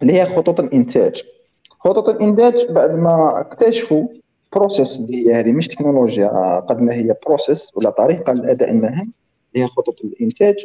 [0.02, 1.22] اللي هي خطوط الإنتاج.
[1.70, 4.08] خطوط الإنتاج بعد ما اكتشفوا
[4.52, 9.12] process اللي هي هذه مش تكنولوجيا قد ما هي process ولا طريقة لأداء المهام.
[9.54, 10.56] اللي هي خطوط الإنتاج.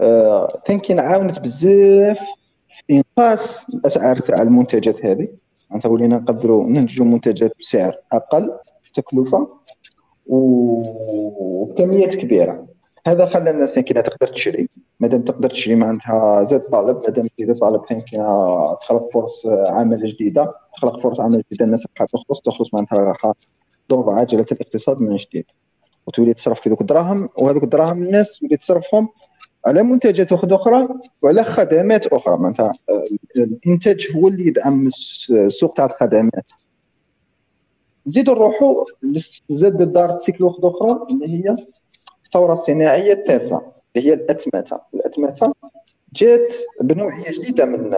[0.00, 2.18] آه كان عاونت بزاف
[2.86, 5.28] في إنقاص الأسعار تاع المنتجات هذه.
[5.70, 8.58] معناتها ولينا نقدروا ننتجوا منتجات بسعر أقل
[8.94, 9.48] تكلفة
[10.26, 12.66] وبكميات كبيرة.
[13.06, 14.68] هذا خلى الناس كي تقدر تشري.
[15.00, 16.96] مادام تقدر تشري معناتها زاد طالب.
[16.96, 18.02] مادام زاد طالب كاين
[18.80, 20.52] تخلق فرص عمل جديدة.
[20.76, 23.32] تخلق فرص عمل جديدة الناس راح تخلص تخلص معناتها راح
[23.90, 25.44] دور عجله الإقتصاد من جديد.
[26.08, 29.08] وتولي تصرف في ذوك الدراهم وهذوك الدراهم الناس تولي تصرفهم
[29.66, 30.88] على منتجات أخرى
[31.22, 32.38] وعلى خدمات أخرى.
[32.38, 32.72] معناتها
[33.36, 34.88] الإنتاج هو اللي يدعم
[35.30, 36.50] السوق تاع الخدمات.
[38.06, 38.84] نزيدو نروحو
[39.48, 41.54] زاد دارت سيكل أخرى اللي هي
[42.26, 43.62] الثورة الصناعية الثالثة
[43.96, 44.80] اللي هي الأتمتة.
[44.94, 45.52] الأتمتة
[46.14, 47.94] جات بنوعية جديدة من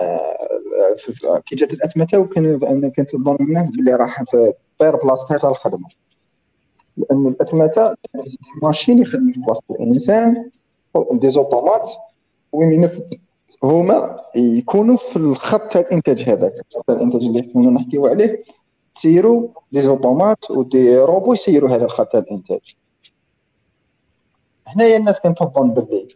[1.47, 5.89] كي جات الأتمتة وكان كانت تظن الناس باللي راح تطير بلاصتها تاع الخدمة.
[7.01, 7.95] لأن الأتمتة
[8.63, 10.51] ماشين يخدم في بلاصه الإنسان
[11.13, 11.89] دي زوتومات
[12.53, 12.91] وين
[13.63, 18.43] هما يكونوا في الخط تاع الإنتاج هذاك خط الإنتاج اللي كنا نحكيو عليه
[18.95, 22.75] تسيروا دي زوتومات ودي روبو يسيروا هذا الخط تاع الإنتاج.
[24.67, 26.07] هنايا الناس كانت تظن باللي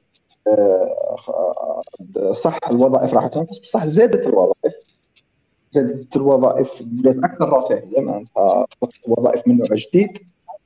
[0.49, 4.75] آه، صح الوظائف راح تنقص بصح زادت الوظائف.
[5.73, 8.66] زادت الوظائف بدات أكثر رفاهية معناتها
[9.09, 10.18] وظائف من نوع جديد.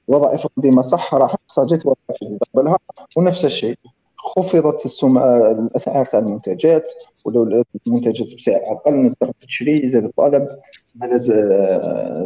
[0.09, 2.39] وظائف قديمه صح راح خرجت وظائف.
[2.55, 2.79] قبلها
[3.17, 3.75] ونفس الشيء.
[4.17, 5.19] خفضت السم...
[5.19, 6.91] الأسعار تاع المنتجات
[7.25, 10.49] ولو المنتجات بسعر أقل تقدر تشري زاد الطلب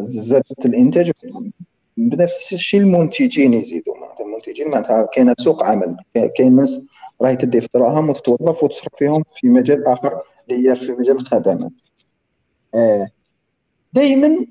[0.02, 1.12] زادت الإنتاج.
[1.96, 3.94] بنفس الشيء المنتجين يزيدوا.
[3.98, 5.96] معناتها المنتجين معناتها كاين سوق عمل
[6.36, 6.80] كاين ناس
[7.22, 11.72] راهي تدي في دراهم وتتوظف وتصرف فيهم في مجال آخر اللي هي في مجال الخدمات.
[12.74, 13.08] آه.
[13.92, 14.46] دائما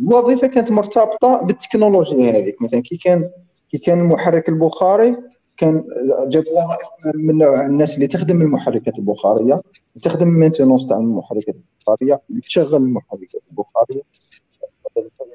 [0.00, 2.62] الوظيفه كانت مرتبطة بالتكنولوجيا هذيك.
[2.62, 3.30] مثلا كي كان
[3.70, 5.16] كي كان المحرك البخاري
[5.56, 5.84] كان
[6.28, 9.60] جاب وظائف من الناس اللي تخدم المحركات البخارية
[10.02, 14.02] تخدم ال maintenance تاع المحركات البخارية اللي تشغل المحركات البخارية.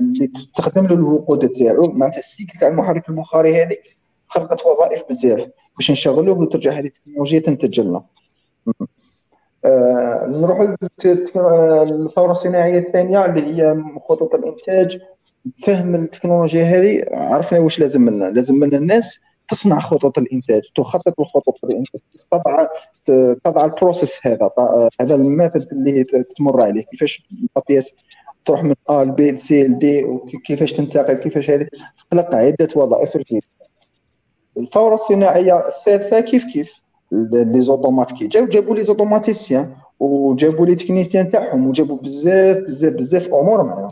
[0.02, 3.84] اللي تستخدم له الوقود تاعو معناتها ال cycle تاع المحرك البخاري هذيك
[4.28, 8.04] خلقت وظائف بزاف باش نشغلوه وترجع هذه التكنولوجيا تنتج لنا
[9.66, 13.76] آه نروح للثورة الصناعية الثانية اللي هي
[14.10, 15.00] خطوط الإنتاج
[15.66, 18.26] فهم التكنولوجيا هذه عرفنا واش لازم لنا.
[18.26, 22.68] لازم لنا الناس تصنع خطوط الإنتاج تخطط لخطوط الإنتاج تضع
[23.44, 24.50] تضع ال process هذا
[25.02, 26.06] هذا ال method اللي
[26.38, 26.82] تمر عليه.
[26.86, 27.24] كيفاش
[27.58, 27.94] ال pièce
[28.46, 31.68] تروح من A ل B ل C ل D وكيفاش تنتقل كيفاش هذه.
[32.12, 33.48] خلق عدة وظائف جديده
[34.58, 36.83] الثورة الصناعية الثالثة كيف كيف؟
[37.34, 43.28] لي زوتومات كي جاو جابوا لي زوتوماتيسيان وجابوا لي تكنيسيان تاعهم وجابوا بزاف بزاف بزاف
[43.28, 43.90] امور معاهم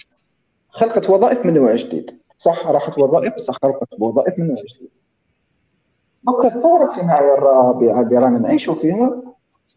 [0.69, 4.89] خلقت وظائف من نوع جديد صح راحت وظائف بصح خلقت وظائف من نوع جديد
[6.23, 9.21] دوكا الثوره الصناعيه الرابعه اللي رانا نعيشوا فيها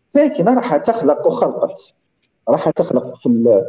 [0.08, 1.94] ساكنه راح تخلق وخلقت
[2.48, 3.62] راح تخلق في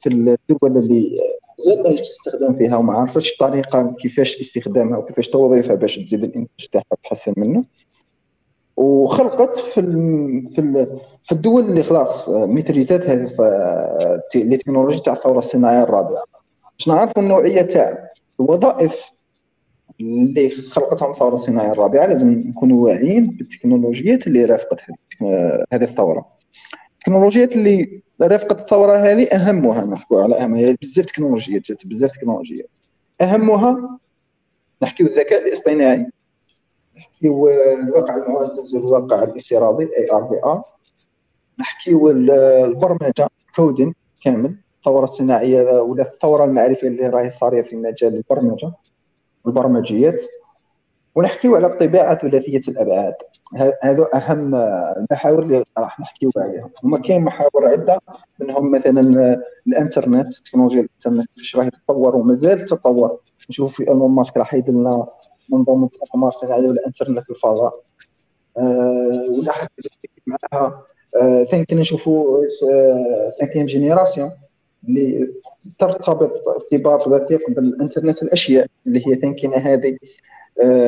[0.00, 1.18] في الدول اللي
[1.58, 6.84] زاد ما تستخدم فيها وما عرفتش الطريقة كيفاش استخدامها وكيفاش توظيفها باش تزيد الانتاج تاعها
[7.04, 7.60] تحسن منه
[8.80, 9.82] وخلقت في
[10.54, 10.86] في
[11.22, 13.28] في الدول اللي خلاص ميتريزات هذه
[14.34, 16.24] التكنولوجيا تاع الثورة الصناعية الرابعة.
[16.78, 18.08] باش نعرفوا النوعية تاع
[18.40, 19.00] الوظائف
[20.00, 24.80] اللي خلقتهم الثورة الصناعية الرابعة لازم نكونوا واعيين بالتكنولوجيات اللي رافقت
[25.72, 26.28] هذه الثورة.
[26.98, 30.76] التكنولوجيات اللي رافقت الثورة هذه أهمها نحكوا على أهمها.
[30.82, 32.76] بزاف تكنولوجيات بزاف تكنولوجيات.
[33.20, 33.98] أهمها
[34.82, 36.06] نحكيو الذكاء الاصطناعي.
[37.20, 40.62] نحكيو الواقع المعزز والواقع الافتراضي AR VR
[41.60, 44.56] نحكيو البرمجه coding كامل.
[44.78, 48.72] الثورة الصناعية ولا الثورة المعرفية اللي راهي صارية في مجال البرمجة
[49.44, 50.22] والبرمجيات.
[51.14, 53.14] ونحكيو على الطباعة ثلاثية الأبعاد.
[53.82, 57.98] هذو أهم المحاور اللي راح نحكيو عليها هما كاين محاور عدة
[58.40, 59.00] منهم مثلا
[59.66, 63.18] الإنترنت تكنولوجيا الإنترنت كيفاش راهي تتطور ومازال تتطور
[63.50, 65.06] نشوف في إيلون ماسك راح يدير لنا
[65.52, 67.80] منظومة اقمار صناعيه والانترنت في الفضاء.
[68.58, 69.82] أه ولا حتى
[70.26, 70.82] معها
[71.50, 72.40] ثاني كنا نشوفوا
[73.38, 74.30] cinquième génération
[74.88, 75.32] اللي
[75.78, 79.96] ترتبط ارتباط وثيق بالإنترنت الأشياء اللي هي ثاني هذه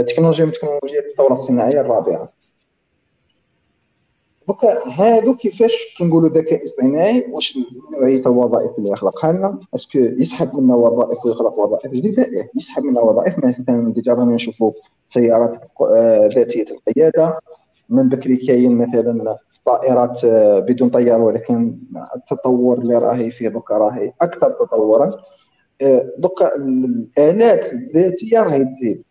[0.02, 2.28] تكنولوجيا من تكنولوجيا الثوره الصناعية الرابعة.
[4.48, 7.58] دوكا هادو كيفاش كنقولوا ذكاء اصطناعي واش
[7.98, 12.82] نوعيه الوظائف اللي يخلقها لنا est-ce que يسحب منا وظائف ويخلق وظائف جديدة؟ إيه يسحب
[12.82, 13.38] منا وظائف.
[13.38, 14.72] مثلا déjà رانا نشوفوا
[15.06, 17.36] سيارات آه، ذاتية القيادة.
[17.88, 21.78] من بكري كاين مثلا طائرات آه، بدون طيار ولكن
[22.16, 25.10] التطور اللي راهي فيه دوكا راهي أكثر تطورا.
[25.82, 29.02] آه، دوكا الآلات الذاتية راهي تزيد.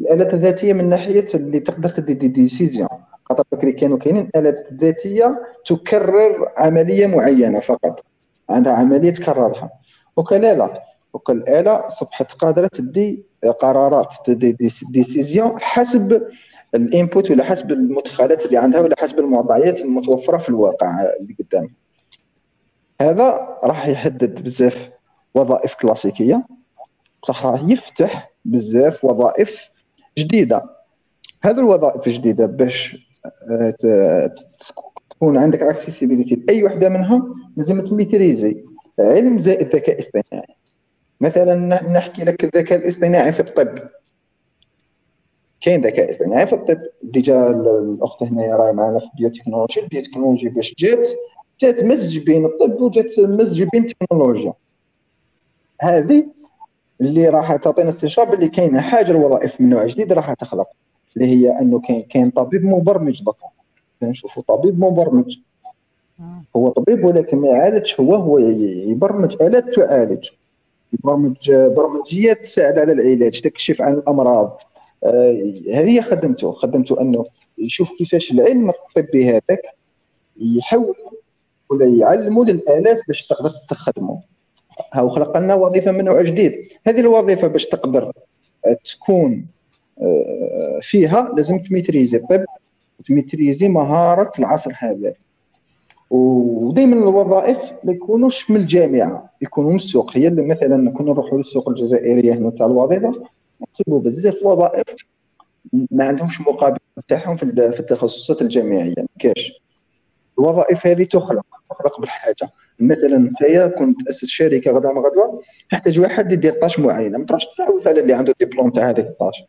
[0.00, 2.88] الآلات الذاتية من ناحية اللي تقدر تدي des décisions
[3.24, 8.04] خاطر بكري كانوا كاينين آلات ذاتية تكرر عملية معينة فقط.
[8.50, 9.70] عندها عملية تكررها.
[10.16, 10.72] دوكا لا
[11.12, 13.26] دوكا الاله اصبحت قادرة تدي
[13.60, 14.52] قرارات ت des
[14.90, 16.22] décisions حسب
[16.74, 20.86] ال input ولا حسب المدخلات اللي عندها ولا حسب المعطيات المتوفرة في الواقع
[21.20, 21.74] اللي قدام
[23.00, 24.90] هذا راح يحدد بزاف
[25.34, 26.46] وظائف كلاسيكية.
[27.26, 29.70] صح راح يفتح بزاف وظائف
[30.18, 30.62] جديدة.
[31.42, 33.03] هذه الوظائف الجديدة باش
[35.10, 37.22] تكون عندك accessibilité لأي وحدة منها
[37.56, 38.64] لازم تميتريزي
[38.98, 40.54] علم زائد ذكاء اصطناعي.
[41.20, 41.54] مثلا
[41.92, 43.78] نحكي لك الذكاء الاصطناعي في الطب.
[45.60, 49.80] كاين ذكاء اصطناعي في الطب؟ déjà الأخت هنايا راهي معنا في ال biotechnologie.
[49.80, 51.08] ال biotechnologie باش جات
[51.60, 54.52] جات مزج بين الطب وجات مزج بين التكنولوجيا.
[55.80, 56.26] هذه
[57.00, 60.68] اللي راح تعطينا استشراف اللي كاينة حاجة الوظائف من نوع جديد راح تخلق.
[61.16, 63.48] اللي هي إنه كاين كاين طبيب مبرمج دكا
[64.02, 65.38] نشوفوا طبيب مبرمج.
[66.56, 70.28] هو طبيب ولكن ما يعالجش هو هو يبرمج آلات تعالج.
[70.92, 74.60] يبرمج برمجيات تساعد على العلاج تكشف عن الأمراض.
[75.04, 76.52] آه هذه هي خدمته.
[76.52, 77.24] خدمته إنه
[77.58, 79.62] يشوف كيفاش العلم الطبي هذاك
[80.36, 80.94] يحول
[81.70, 84.20] ولا يعلموا للآلات باش تقدر تستخدمه
[84.92, 86.68] هاو خلق لنا وظيفة من نوع جديد.
[86.86, 88.12] هذه الوظيفة باش تقدر
[88.84, 89.54] تكون آه،
[90.80, 92.16] فيها لازم تميتريزي.
[92.16, 92.44] الطب
[93.00, 95.14] وتميتريزي مهارة العصر هذا.
[96.10, 100.16] ودائما الوظائف ما يكونوش من الجامعة يكونوا من السوق.
[100.16, 103.10] هي اللي مثلا كنا نروحوا للسوق الجزائرية هنا تاع الوظيفة
[103.62, 104.84] نحسبوا بزاف وظائف
[105.90, 106.78] ما عندهمش مقابل
[107.08, 108.94] تاعهم في التخصصات الجامعية.
[108.98, 109.52] ما كاش
[110.38, 112.50] الوظائف هذه تخلق تخلق بالحاجة.
[112.80, 117.18] مثلا انت كنت تاسس شركة غدا ما غدوه تحتاج واحد يدير طاش معينة.
[117.18, 119.44] ما تروحش تعوز على اللي عنده ديبلوم تاع هذيك الطاش.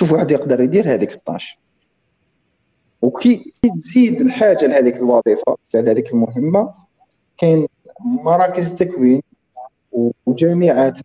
[0.00, 1.58] شوف واحد يقدر يدير هذيك الطاش.
[3.02, 6.72] وكي تزيد الحاجة لهذيك الوظيفة لهذيك المهمة
[7.38, 7.66] كاين
[8.00, 9.22] مراكز تكوين
[10.26, 10.98] وجامعات.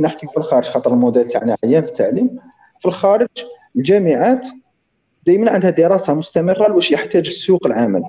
[0.00, 2.38] نحكي في الخارج خاطر الموديل تاعنا عيان في التعليم.
[2.80, 3.28] في الخارج
[3.76, 4.46] الجامعات
[5.26, 8.02] دائما عندها دراسة مستمرة لواش يحتاج السوق العمل.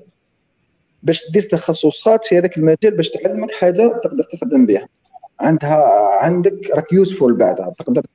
[1.03, 4.88] باش دير تخصصات في هذاك المجال باش تعلمك حاجة تقدر تخدم بها.
[5.39, 8.05] عندها عندك راك يوسفول بعدها تقدر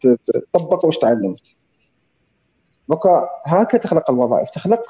[0.53, 1.64] تطبق واش تعلمت.
[2.89, 4.81] دوكا هكا تخلق الوظائف تخلق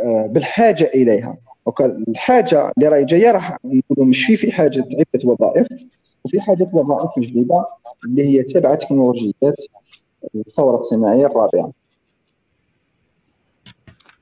[0.00, 1.36] آه، بالحاجة إليها.
[1.66, 5.66] دوكا الحاجة اللي راهي جاية راح نقولوا مش في حاجة عدة وظائف
[6.24, 7.66] وفي حاجة وظائف جديدة
[8.06, 9.56] اللي هي تبع تكنولوجيات
[10.34, 11.72] الثورة الصناعية الرابعة.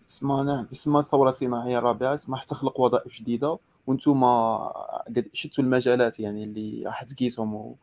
[0.09, 3.59] اسمها اسمها الثورة الصناعية الرابعة اسمها تخلق وظائف جديدة.
[3.87, 4.25] وأنتم
[5.07, 7.75] قد شتوا المجالات يعني اللي راح تقيسهم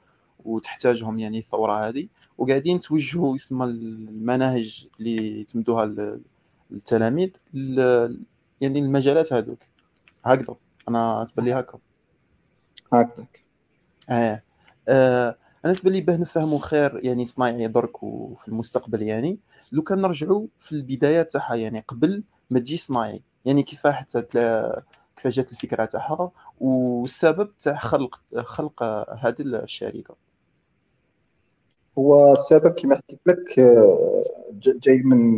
[0.46, 2.08] وتحتاجهم يعني الثورة هذه.
[2.38, 6.18] وقاعدين توجهوا يسمى المناهج اللي تمدوها
[6.72, 7.30] للتلاميذ
[8.62, 9.60] يعني المجالات هذوك.
[10.26, 10.56] هكذا.
[10.90, 11.80] أنا تبان لي هكا.
[12.94, 13.46] هكذاك.
[14.10, 14.44] آه,
[14.90, 15.38] آه.
[15.66, 19.40] أنا تبان لي باه نفهموا خير يعني صنايعي درك وفي المستقبل يعني.
[19.72, 23.24] لو كان نرجعوا في البدايات تاعها يعني قبل ما تجي صنايعي.
[23.46, 24.22] يعني كيف حتى
[25.16, 26.32] كيفاش جات الفكرة تاعها.
[26.60, 28.84] والسبب تاع خلق خلق
[29.26, 30.16] هذه الشركة.
[31.98, 35.36] هو السبب كما حكيت لك آه، جاي من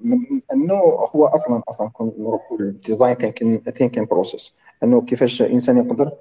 [0.00, 0.74] من أنه
[1.16, 4.52] هو أصلا أصلا كون نروحوا لل design thinking thinking process
[4.84, 6.12] أنه كيفاش الإنسان يقدر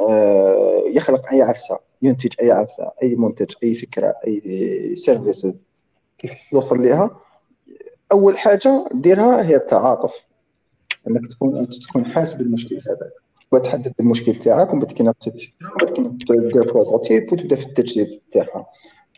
[0.00, 5.64] آه، يخلق أي عفسة ينتج أي عفسة أي منتج أي فكرة أي services
[6.18, 7.10] كيف يوصل لها
[8.12, 10.14] أول حاجة ديرها هي التعاطف.
[11.08, 13.12] أنك تكون تكون حاس بالمشكل هذاك.
[13.52, 15.02] وتحدد المشكل تاعك ومن بعد كي
[16.28, 18.66] دير prototype وتبدأ في التجديد تاعها.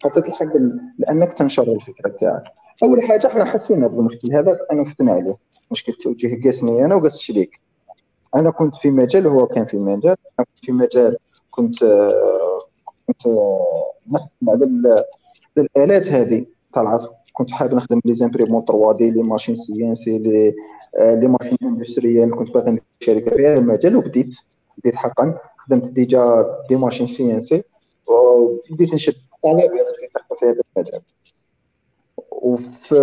[0.05, 0.53] حتى تلحق
[0.99, 2.42] لأنك تنشر الفكرة تاعك
[2.82, 5.36] أول حاجة إحنا حسينا بالمشكل هذا أنا فتنا عليه
[5.70, 7.51] مشكل توجيه قاسني أنا وقاس الشريك
[8.34, 10.16] أنا كنت في مجال وهو كان في مجال.
[10.38, 11.16] أنا كنت في مجال
[11.51, 11.84] كنت
[13.07, 13.22] كنت
[14.12, 15.05] نخدم على
[15.59, 16.46] الالات هذه.
[16.72, 22.36] تاع العصر كنت حابب نخدم les imprimantes 3D les machines CNC les les machines industrielles.
[22.36, 24.30] كنت باغي ندير شركة في هذا المجال وبديت
[24.78, 25.38] بديت حقا.
[25.59, 27.62] خدمت déjà des machines CNC
[29.47, 31.01] نشد طلبات في هذا المجال.
[32.30, 32.95] وفي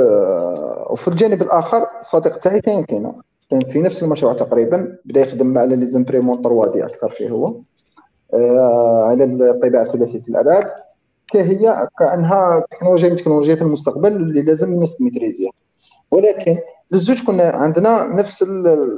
[0.90, 3.14] وفي الجانب الآخر صديق تاعي كان كاين.
[3.50, 7.56] كان في نفس المشروع تقريبا بدأ يخدم على les imprimantes 3D أكثر شيء هو.
[8.34, 10.72] آه على الطباعه ثلاثيه الأبعاد.
[11.28, 15.52] كهي كأنها تكنولوجيا من تكنولوجيات المستقبل اللي لازم الناس تميتريزيها.
[16.12, 16.58] ولكن
[16.92, 18.44] للزوج كنا عندنا نفس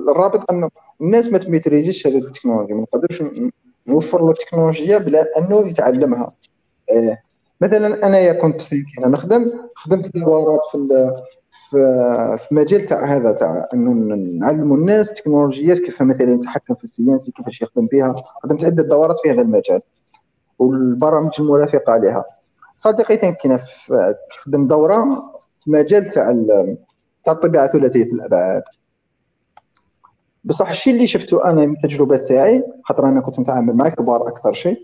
[0.09, 0.69] الرابط أن
[1.01, 2.75] الناس ما تميتريزيش هذه التكنولوجيا.
[2.75, 3.23] ما نقدرش
[3.87, 6.31] نوفر له التكنولوجيا بلا أنه يتعلمها.
[6.91, 7.17] آه
[7.61, 9.45] مثلا أنايا كنت في كنا نخدم
[9.75, 10.77] خدمت دورات في
[12.37, 17.61] في مجال تاع هذا تاع إنه نعلموا الناس تكنولوجيات كيف مثلا يتحكم في السياسي كيفاش
[17.61, 18.15] يخدم بها.
[18.43, 19.81] خدمت عدة دورات في هذا المجال
[20.59, 22.25] والبرامج المرافقة لها
[22.75, 23.59] صديقي كان
[24.29, 25.05] خدم دورة
[25.63, 26.43] في مجال تاع
[27.25, 28.63] تاع الطبيعة ثلاثيه الأبعاد.
[30.43, 34.53] بصح الشيء اللي شفته أنا من التجربة تاعي خاطر أنا كنت نتعامل مع كبار أكثر
[34.53, 34.79] شيء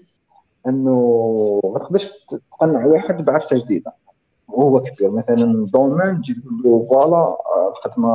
[0.67, 2.11] إنه ما تقدرش
[2.51, 3.91] تقنع واحد بعفسة جديدة.
[4.47, 7.37] وهو كبير مثلا دومين تجيب له فوالا
[7.69, 8.09] الخدمة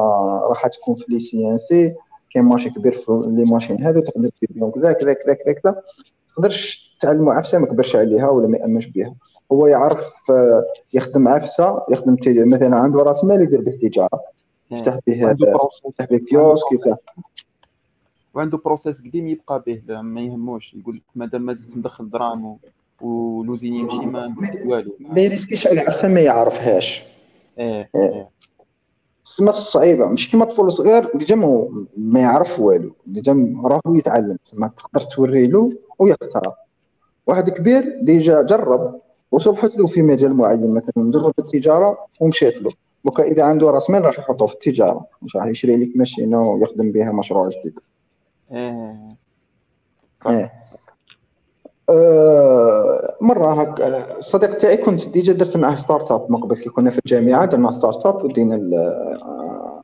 [0.49, 1.94] راح تكون في les CNC
[2.34, 5.82] كاين ماشي كبير في les machines هذو تقدر دير بهم كذا كذا كذا كذا كذا.
[6.28, 9.14] تقدرش تعلمو عفسة ما كبرش عليها ولا ما يأمنش بها
[9.53, 14.20] هو يعرف آه، يخدم عفسة يخدم مثلا عنده راس مال يدير به التجاره
[14.70, 15.30] يفتح به
[15.86, 17.14] يفتح به kiosque يفتح
[18.39, 20.74] وعنده process قديم يبقى به ما يهموش.
[20.74, 22.59] يقول لك مادام ما زلت ندخل دراهم
[23.01, 24.34] و l'usine يمشي ما
[24.66, 24.97] والو.
[25.01, 27.05] ما يريسكيش على عفسه ما يعرفهاش.
[27.59, 28.28] إيه إيه.
[29.24, 30.07] سما صعيبة.
[30.07, 31.34] مش كيما طفل صغير déjà
[31.97, 32.91] ما يعرف والو.
[33.07, 34.36] déjà راهو يتعلم.
[34.55, 35.68] ما تقدر توري له
[35.99, 36.55] ويختار
[37.26, 38.97] واحد كبير déjà جرب
[39.32, 40.74] وصلحت له في مجال معين.
[40.74, 42.70] مثلا جرب التجارة ومشات له.
[43.05, 45.07] دوكا إذا عنده رأس مال راح يحطه في التجارة.
[45.22, 47.80] مش راح يشري لك ماشينة ويخدم بها مشروع جديد.
[50.26, 50.53] إيه.
[51.90, 53.82] أه مرة هك
[54.20, 58.24] صديق تاعي كنت déjà درت معاه start-up من قبل كي كنا في الجامعة درنا start-up
[58.24, 59.82] ودينا آه،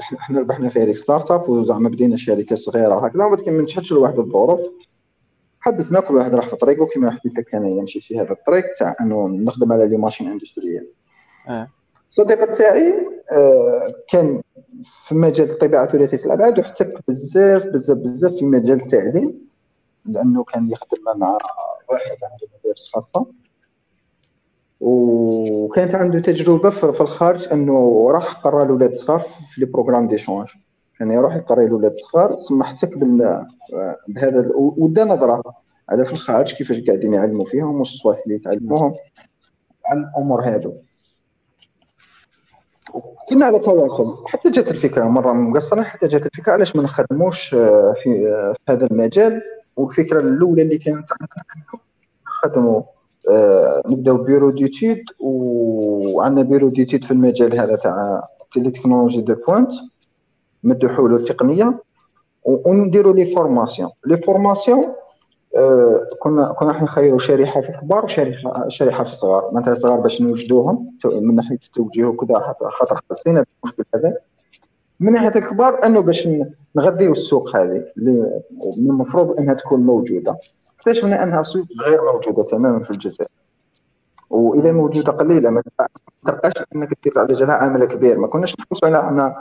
[0.00, 4.60] إحنا ربحنا في هذيك start-up وزعما بدينا شركة صغيرة هكذا ولكن ما نجحتش لواحد الظروف.
[5.60, 8.94] حبسنا كل واحد راح في طريقه كما حكيت لك أنا يمشي في هذا الطريق تاع
[9.00, 10.88] أنه نخدم على les machines industrielles.
[12.10, 12.94] آه صديق تاعي
[13.32, 14.42] آه، كان
[15.08, 19.48] في مجال الطباعه ثلاثيه الأبعاد واحتك بزاف بزاف بزاف في مجال التعليم
[20.04, 21.38] لأنه كان يخدم مع
[21.88, 23.26] واحد عنده مدارس خاصة.
[24.80, 30.48] وكانت عنده تجربة في الخارج أنه راح قرا الاولاد الصغار في les programmes d'échange
[31.00, 32.90] يعني يروح يقرا الاولاد الصغار ثم احتك
[34.08, 35.42] بهذا ودا نظرة
[35.88, 38.92] على في الخارج كيفاش قاعدين يعلموا فيهم واش الصوالح اللي يتعلموهم
[39.86, 40.74] عن الأمور هذو
[43.28, 44.24] كنا على تواصل.
[44.28, 48.72] حتى جات الفكرة مرة مقصرة حتى جات الفكرة علاش ما نخدموش آه، في, آه، في
[48.72, 49.42] هذا المجال.
[49.76, 51.44] والفكرة الأولى اللي كانت عندنا
[52.26, 52.82] نخدموا
[53.30, 58.22] آه نبداو bureau d'étude وعندنا bureau d'étude في المجال هذا تاع
[58.54, 59.70] technologie de pointe
[60.64, 61.82] مدوا حلول تقنيه
[62.44, 63.88] ونديروا les formations.
[64.06, 64.82] les formations
[66.18, 69.44] كنا كنا نخيروا شريحه في الكبار وشريحه شريحة في الصغار.
[69.54, 70.96] مثلا الصغار باش نوجدوهم.
[71.22, 74.14] من ناحية التوجيه وكذا خاطر حسينا المشكل هذا.
[75.00, 76.28] من ناحية الكبار أنه باش
[76.76, 78.42] نغذيو السوق هذه اللي
[78.78, 80.36] من المفروض أنها تكون موجودة.
[80.76, 83.30] اكتشفنا أنها سوق غير موجودة تماما في الجزائر
[84.30, 85.62] وإذا موجودة قليلة ما
[86.26, 88.18] تلقاش انك دير على جالها عامل كبير.
[88.18, 89.34] ما كناش نحوسوا على أن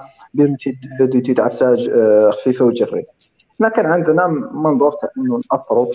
[1.88, 3.06] آه، خفيفة وجري.
[3.60, 5.86] إحنا كان عندنا منظور تاع إنه نأثروا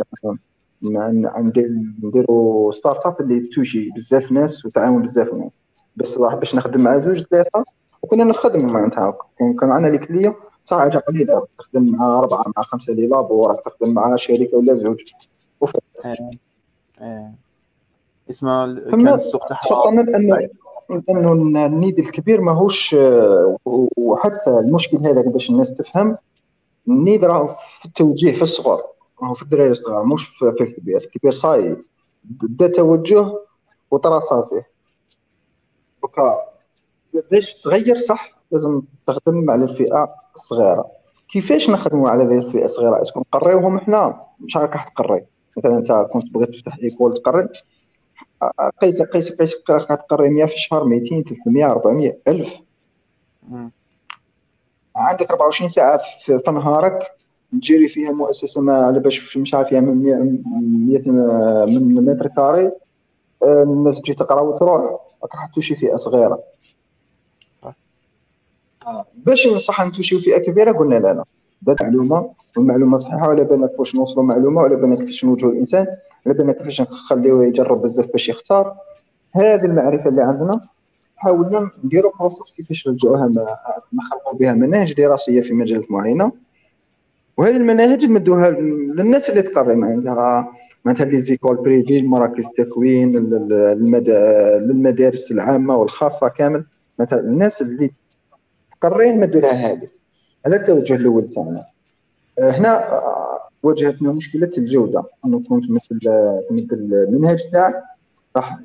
[2.04, 5.62] نديروا start-up اللي توجه بزاف ناس وتعاون بزاف ناس.
[5.96, 7.64] بس باش نخدم مع زوج ثلاثة
[8.02, 9.14] وكنا نخدم معناتها
[9.60, 10.34] كان عندنا لي كليون
[10.64, 11.46] صح حاجة قليلة.
[11.58, 15.02] تخدم مع أربعة مع خمسة لي لابو وراك تخدم مع شركة ولا زوج.
[15.60, 15.82] وفات
[17.00, 17.32] آه.
[18.30, 22.96] اسمها كان السوق تاعها انه إنه النيد الكبير ماهوش
[23.96, 26.16] وحتى المشكل هذا باش الناس تفهم
[26.89, 27.47] النيد راه
[27.80, 28.82] في التوجيه في الصغر
[29.22, 31.76] راهو في الدراري الصغار مش في الكبير الكبير صاي
[32.43, 33.26] دا توجه
[33.91, 34.62] وطرا صافي
[36.03, 36.39] دوكا
[37.30, 40.07] باش تغير صح لازم تخدم على الفئه
[40.37, 40.87] الصغيره
[41.32, 45.20] كيفاش نخدموا على هذه الفئه الصغيره est-ce que نقريوهم حنا مش راك تقري
[45.59, 47.49] مثلا انت كنت بغيت تفتح école تقري
[48.82, 52.49] قيس قيس قيس راك تقري 100 في الشهر 200 300 400 الف
[54.97, 56.99] عندك 24 ساعة في نهارك
[57.53, 61.03] تجري فيها مؤسسة ما على باش مش عارف فيها من 100
[61.66, 62.70] من mètre carré.
[63.45, 64.82] الناس تجي تقرا وتروح.
[65.22, 66.38] راك توشي فئة صغيرة.
[69.14, 71.24] باش نصح نتوشيو فئة كبيرة قلنا لا لا.
[71.80, 75.86] معلومة والمعلومة صحيحة ولا بالنا كيفاش نوصلوا معلومة ولا بالنا كيفاش نوجهوا الإنسان
[76.26, 78.76] ولا بالنا كيفاش نخليوه يجرب بزاف باش يختار.
[79.32, 80.61] هذه المعرفة اللي عندنا.
[81.16, 83.28] حاولنا نديرو بروسيس كيفاش نرجعوها
[83.92, 86.32] نخلقوا بها مناهج دراسية في مجالات معينة.
[87.36, 90.52] وهذه المناهج نمدوها للناس اللي تقري معناتها
[90.84, 93.10] معناتها لي زيكول بريفي مراكز التكوين
[94.66, 96.64] للمدارس العامة والخاصة كامل.
[96.98, 97.90] مثلا الناس اللي
[98.80, 99.88] تقري نمدوا لها هذه.
[100.46, 101.64] هذا التوجه الأول تاعنا.
[102.38, 105.04] آه، هنا آه، واجهتنا مشكلة الجودة.
[105.26, 105.98] أنه كنت مثل
[106.50, 107.74] مثل المنهج تاعك.
[108.37, 108.59] راح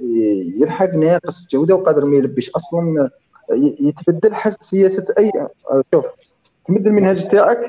[0.61, 3.09] يلحق ناقص جودة وقادر ما يلبش أصلا
[3.80, 5.32] يتبدل حسب سياسة أي
[5.93, 6.05] شوف
[6.65, 7.59] تمد المنهج تاعك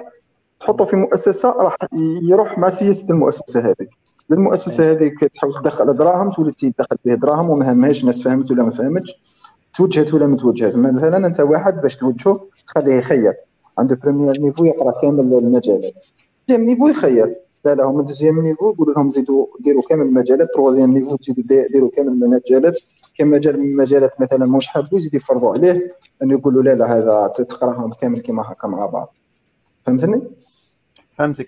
[0.60, 1.76] تحطه في مؤسسة راح
[2.22, 3.86] يروح مع سياسة المؤسسة هذه.
[4.32, 8.70] المؤسسة هذيك تحاول تدخل دراهم تولي تدخل به دراهم وما همهاش الناس فهمت ولا ما
[8.70, 9.20] فهمتش
[9.76, 10.76] توجهت ولا ما توجهت.
[10.76, 13.34] مثلا أنت واحد باش توجهه تخليه يخير.
[13.78, 15.94] عنده premier niveau يقرأ كامل المجالات.
[16.48, 17.34] deuxième niveau يخير.
[17.64, 20.48] لا لا هما deuxième niveau يقولوا لهم زيدوا ديروا كامل المجالات.
[20.54, 22.78] troisième niveau تزيدوا ديروا كامل المجالات.
[23.18, 25.88] كان مجال من المجالات مثلا مش حابو يزيدوا يفرضوا عليه
[26.22, 29.16] إنه يقولوا لا لا هذا تقراهم كامل كما هكا مع بعض
[29.86, 30.22] فهمتني؟
[31.18, 31.46] فهمتك.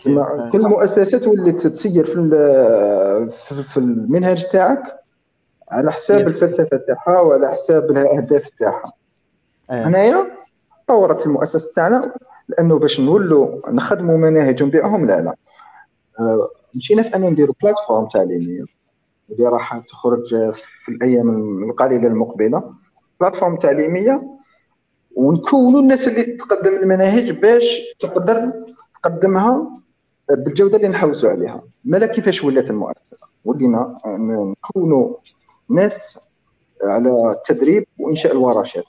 [0.52, 4.82] كل مؤسسه تولي تسير في في المنهج تاعك
[5.70, 8.92] على حساب الفلسفة تاعها وعلى حساب الأهداف تاعها.
[9.70, 9.88] أيه.
[9.88, 10.26] هنايا
[10.88, 12.12] طورت المؤسسة تاعنا
[12.48, 15.34] لأنه باش نولوا نخدموا مناهج ونبيعهم لا لا.
[16.74, 18.64] مشينا في انه نديروا بلاتفورم تعليمية.
[19.30, 22.70] اللي راح تخرج في الأيام القليلة المقبلة.
[23.20, 24.22] بلاتفورم تعليمية
[25.16, 27.64] ونكونوا الناس اللي تقدم المناهج باش
[28.00, 28.52] تقدر
[29.02, 29.72] تقدمها
[30.30, 31.62] بالجودة اللي نحوسوا عليها.
[31.84, 35.14] مالا كيفاش ولات المؤسسة؟ ولينا نكونوا
[35.68, 36.18] ناس
[36.84, 38.84] على التدريب وإنشاء الورشات.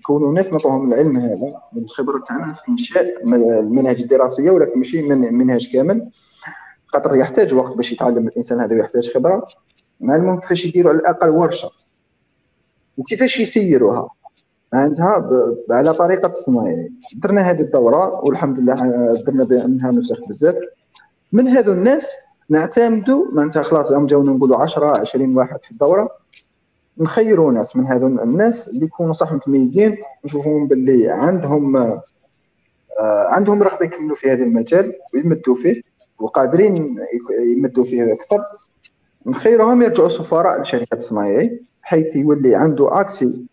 [0.00, 3.06] نكونوا ناس نعطوهم العلم هذا الخبره تاعنا في إنشاء
[3.60, 6.10] المناهج الدراسية ولكن ماشي من منهج كامل.
[6.92, 9.46] خاطر يحتاج وقت باش يتعلم الإنسان هذا ويحتاج خبرة.
[10.00, 11.70] نعلمهم كيفاش يديروا على الأقل ورشة.
[12.98, 14.08] وكيفاش يسيروها.
[14.72, 15.28] معناتها
[15.70, 18.74] على طريقة الصناعي درنا هذه الدورة والحمد لله
[19.26, 20.54] درنا منها نسخ بزاف.
[21.32, 22.06] من هذو الناس
[22.48, 26.08] نعتمدوا معناتها خلاص يوم جاونا نقولوا 10 20 واحد في الدورة.
[26.98, 32.00] نخيروا ناس من هذو الناس اللي يكونوا صح متميزين نشوفوهم باللي عندهم آه
[33.28, 35.82] عندهم رغبة يكملوا في هذا المجال ويمدوا فيه.
[36.20, 36.96] وقادرين
[37.56, 38.44] يمدوا فيه أكثر.
[39.26, 43.44] نخيرهم يرجعوا سفراء لشركات صناعيه بحيث يولي عنده أكسي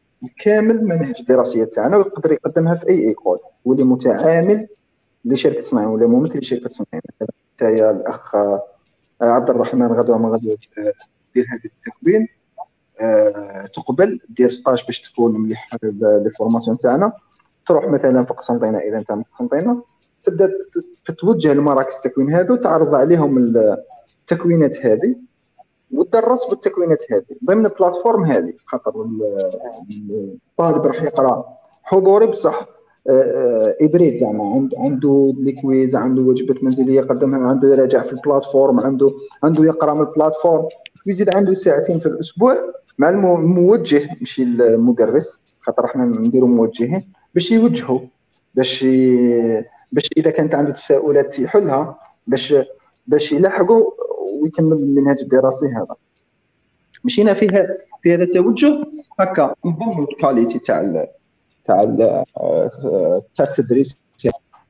[0.43, 4.67] كامل منهج الدراسية تاعنا ويقدر يقدمها في أي ايكول واللي متعامل
[5.25, 8.35] لشركة صناعيه ولا ممثل لشركه صناعيه مثلا يا الأخ
[9.21, 10.55] عبد الرحمن غدوة ما غدوه
[11.35, 12.27] دير هذا التكوين
[12.99, 17.13] أه تقبل des stages باش تكون مليح les formations تاعنا.
[17.67, 19.83] تروح مثلا في قسنطينة إذا أنت من قسنطينة
[20.27, 20.51] تبدأ
[21.05, 25.15] تتوجه لمراكز التكوين هذو تعرض عليهم التكوينات هذه
[25.91, 27.25] وتدرس بالتكوينات هذه.
[27.45, 28.91] ضمن ال plateforme هذه خاطر
[30.51, 31.45] الطالب راح يقرأ
[31.83, 32.67] حضوري بصح
[33.81, 38.79] hybride آه، يعني عنده les quiz عنده واجبات منزلية يقدمها عنده يراجع في ال plateforme
[38.79, 39.07] عنده
[39.43, 40.67] عنده يقرأ من البلاتفورم
[41.07, 42.57] ويزيد عنده ساعتين في الأسبوع
[42.97, 47.01] مع الموجه ماشي المدرس خاطر إحنا نديروا موجهين
[47.33, 47.99] باش يوجهوا
[48.55, 48.85] باش
[49.91, 52.53] باش إذا كانت عنده تساؤلات يحلها باش
[53.07, 53.91] باش يلحقوا
[54.41, 55.95] ويكمل المنهج الدراسي هذا.
[57.03, 58.85] مشينا في هذا في هذا التوجه
[59.19, 61.05] هكا نضمن الكاليتي تاع
[61.65, 61.83] تاع
[63.35, 64.03] تاع التدريس.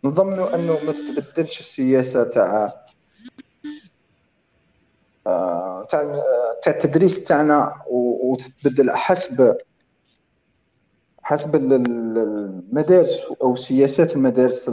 [0.03, 2.73] نضمنوا أنه ما تتبدلش السياسة تاع
[5.89, 6.21] تاع
[6.63, 9.57] تاع التدريس تاعنا وتتبدل حسب
[11.27, 14.69] حسب المدارس أو سياسات المدارس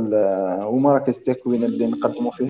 [0.67, 2.49] ومراكز التكوين اللي نقدموا فيه.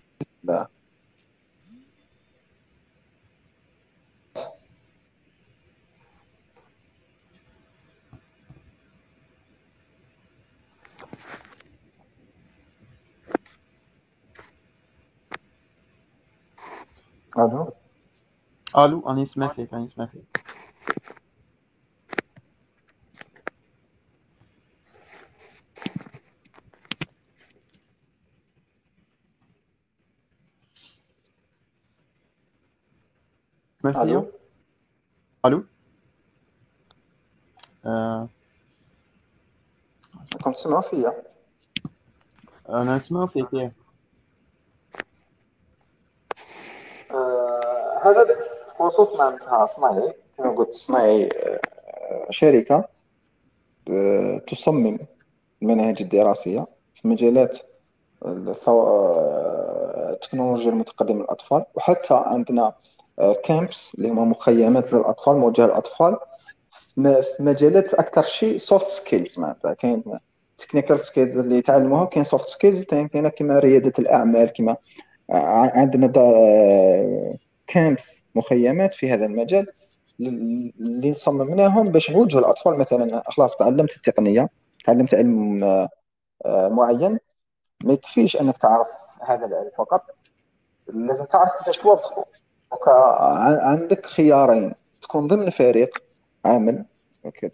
[17.38, 17.72] ألو
[18.78, 20.33] ألو أنا اسمع فيك أنا اسمع فيك
[33.90, 34.26] اسمع فيا
[35.46, 35.64] ألو؟
[37.86, 38.28] آه.
[40.44, 41.22] كنت تسمعوا فيا.
[42.68, 43.54] أنا اسمع فيك
[48.04, 48.26] هذا
[48.78, 52.88] بخصوص معناتها صناعي كما قلت صناعي آه، شركة
[53.90, 54.98] آه، تصمم
[55.62, 57.58] المناهج الدراسية في مجالات
[58.24, 61.64] آه، التكنولوجيا المتقدمة للأطفال.
[61.74, 62.72] وحتى عندنا
[63.44, 66.16] camps اللي هما مخيمات للأطفال موجهة للأطفال.
[66.96, 69.74] في مجالات أكثر شيء soft skills معناتها.
[69.74, 70.04] كاين
[70.58, 74.76] technical skills اللي تعلموها كاين soft skills كاين كما ريادة الأعمال كما
[75.74, 76.12] عندنا
[77.66, 79.66] camps مخيمات في هذا المجال
[80.20, 84.48] اللي صممناهم باش نوجهوا الاطفال مثلا خلاص تعلمت التقنية
[84.84, 87.18] تعلمت علم آه، معين.
[87.84, 88.88] ما يكفيش أنك تعرف
[89.22, 90.00] هذا العلم فقط.
[90.86, 92.24] لازم تعرف كيفاش توظفه.
[93.62, 94.72] عندك خيارين.
[95.02, 96.02] تكون ضمن فريق
[96.44, 96.84] عمل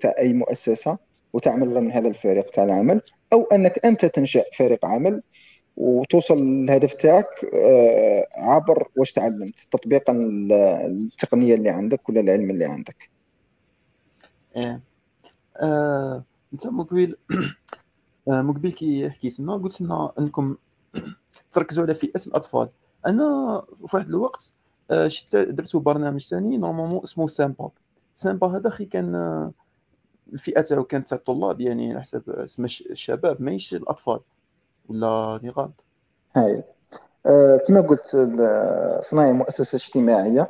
[0.01, 0.99] تاع أي مؤسسة
[1.33, 3.01] وتعمل ضمن هذا الفريق تاع العمل
[3.33, 5.23] أو أنك أنت تنشأ فريق عمل
[5.77, 10.13] وتوصل للهدف تاعك آه، عبر واش تعلمت تطبيقا
[10.87, 13.11] التقنية اللي عندك ولا العلم اللي عندك.
[14.57, 14.81] إيه.
[15.57, 17.17] آه، أنت مقبل
[18.29, 20.57] آه، مقبل كي حكيت لنا قلت لنا أنكم
[21.53, 22.69] تركزوا على فئه الأطفال.
[23.07, 24.60] أنا في واحد الوقت آه،
[25.07, 27.71] شفت درتو برنامج ثاني normalement اسمه سيمبا.
[28.15, 29.53] سيمبا هذا أخي كان آه،
[30.33, 34.21] الفئة تاعو كانت تاع الطلاب يعني على حسب اسم الشباب ماهيش الأطفال
[34.89, 35.85] ولا راني غلط
[36.37, 36.65] هاي.
[37.27, 38.17] أه كما قلت
[39.01, 40.47] صناعي مؤسسة اجتماعية.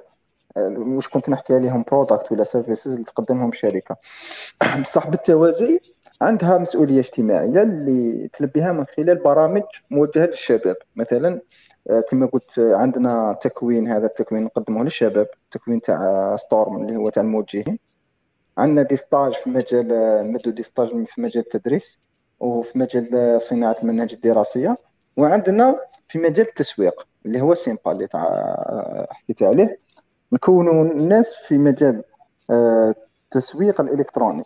[0.57, 3.97] واش كنت نحكي عليهم product ولا services اللي تقدمهم الشركة
[4.83, 5.79] بصح بالتوازي
[6.23, 10.77] عندها مسؤولية اجتماعية اللي تلبيها من خلال برامج موجهة للشباب.
[10.97, 11.80] مثلا آه،
[12.11, 17.79] كما قلت عندنا تكوين هذا التكوين نقدمه للشباب التكوين تاع ستورم اللي هو تاع الموجهين.
[18.59, 19.89] عندنا des stages في مجال
[20.33, 21.99] ندو des stages في مجال التدريس
[22.41, 24.75] وفي مجال صناعة المناهج الدراسية.
[25.17, 28.33] وعندنا في مجال التسويق اللي هو سيمبا اللي تاع
[29.11, 29.79] حكيت عليه.
[30.33, 32.03] نكونوا الناس في مجال
[32.51, 34.43] التسويق آه، الالكتروني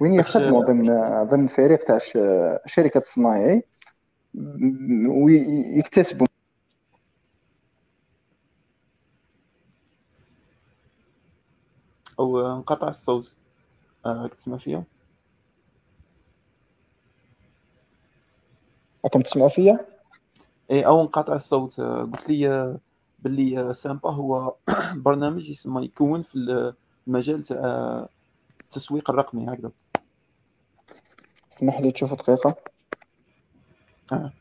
[0.00, 0.84] وين يخدموا ضمن
[1.24, 1.98] ضمن فريق تاع
[2.66, 3.62] شركة صناعي
[5.08, 6.26] ويكتسبوا.
[12.18, 13.34] أو انقطع الصوت.
[14.06, 14.84] آه تسمع فيا؟
[19.04, 19.86] راكم تسمعوا فيا؟
[20.70, 21.80] اي أو انقطع الصوت.
[21.80, 22.78] آه، قلت لي آه،
[23.18, 24.54] باللي سامبا هو
[25.06, 26.34] برنامج يسمى يكون في
[27.06, 28.08] المجال تاع
[28.70, 29.70] التسويق الرقمي هكذا
[31.52, 32.54] اسمح لي تشوف دقيقة
[34.12, 34.32] آه.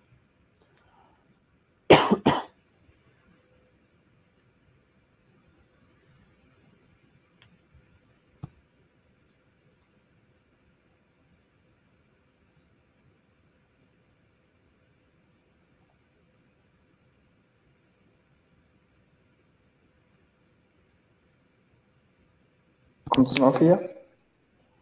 [23.10, 23.99] كنت تسمعوا؟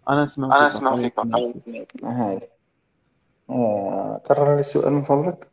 [0.10, 1.20] أنا أسمع أنا أسمع فيك
[2.04, 2.50] هاي.
[3.50, 5.52] آه، كرر لي السؤال من فضلك.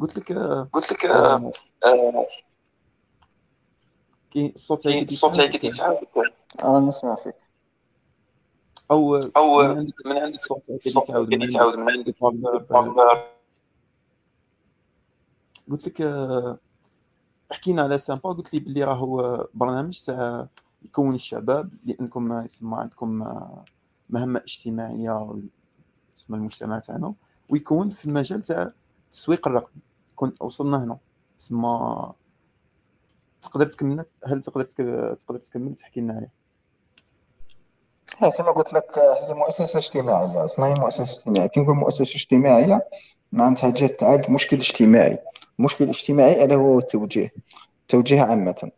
[0.00, 1.52] قلت لك آه، قلت لك آه،
[4.30, 5.64] كي الصوت هيك الصوت هيك
[6.64, 7.34] أنا نسمع فيك.
[8.90, 12.14] أو أو من عند الصوت يتعاود من عند
[15.70, 16.02] قلت لك
[17.52, 18.32] حكينا على سامبا.
[18.32, 20.48] قلت لي بلي راهو برنامج تاع
[20.84, 23.24] يكون الشباب لأنكم يسمى عندكم
[24.10, 25.40] مهمة اجتماعية
[26.18, 27.14] اسم المجتمع تاعنا
[27.48, 28.70] ويكون في المجال تاع
[29.06, 29.82] التسويق الرقمي.
[30.14, 30.98] كون وصلنا هنا.
[31.38, 32.12] تسمى
[33.42, 34.64] تقدر تكمل هل تقدر
[35.14, 36.32] تقدر تكمل؟ تحكي لنا عليه.
[38.30, 40.44] كما قلت لك هي مؤسسة اجتماعية.
[40.44, 41.48] أصلا هي مؤسسة اجتماعية.
[41.48, 42.82] كي نقول مؤسسة اجتماعية
[43.32, 45.18] معناتها جات تعالج مشكل اجتماعي.
[45.58, 47.30] المشكل الاجتماعي ألا وهو التوجيه
[47.82, 48.70] التوجيه عامة.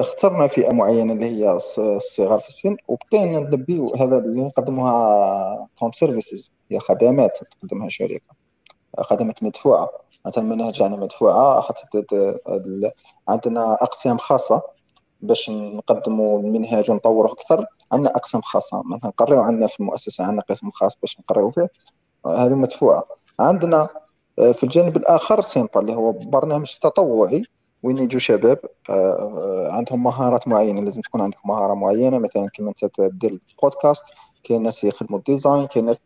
[0.00, 1.52] اخترنا فئة معينة اللي هي
[1.96, 8.36] الصغار في السن وبقينا نلبيو هذا اللي نقدموها comme services هي خدمات تقدمها شركه
[9.00, 9.88] خدمات مدفوعة.
[10.26, 12.04] مثلا المناهج يعني مدفوعة حتى
[13.28, 14.62] عندنا أقسام خاصة
[15.20, 17.66] باش نقدموا المنهاج ونطوروه أكثر.
[17.92, 18.82] عندنا أقسام خاصة.
[18.84, 21.70] مثلا نقريو عندنا في المؤسسة عندنا قسم خاص باش نقريو فيه.
[22.26, 23.02] هذه مدفوعة.
[23.40, 23.88] عندنا
[24.38, 27.42] آه، في الجانب الآخر سيمبا اللي هو برنامج تطوعي.
[27.84, 28.58] وين يجوا شباب
[28.90, 32.18] آه، آه، عندهم مهارات معينة لازم تكون عندك مهارة معينة.
[32.18, 34.04] مثلا كما انت دير البودكاست
[34.44, 36.00] كاين ناس يخدموا ال design كاين ناس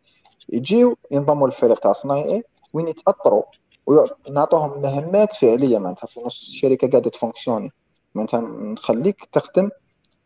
[0.49, 2.43] يجيو ينضموا للفريق تاع صناعي
[2.73, 3.43] وين يتاثروا
[3.87, 6.07] ونعطوهم مهمات فعلية معناتها.
[6.07, 7.69] في نص الشركة قاعدة ت fonctionner.
[8.15, 9.69] معناتها نخليك تخدم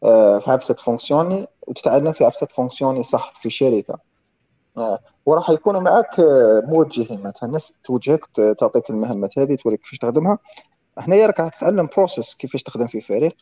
[0.04, 4.00] آه، في عفسة fonctionner وتتعلم في عفسة fonctionner صح في شركة.
[5.26, 6.16] وراح يكونوا معك
[6.68, 7.22] موجهين.
[7.22, 8.26] مثلا ناس توجهك
[8.60, 10.38] تعطيك المهمات هذه توريك كيفاش تخدمها.
[10.98, 13.38] هنايا راك تتعلم process كيفاش تخدم في فريق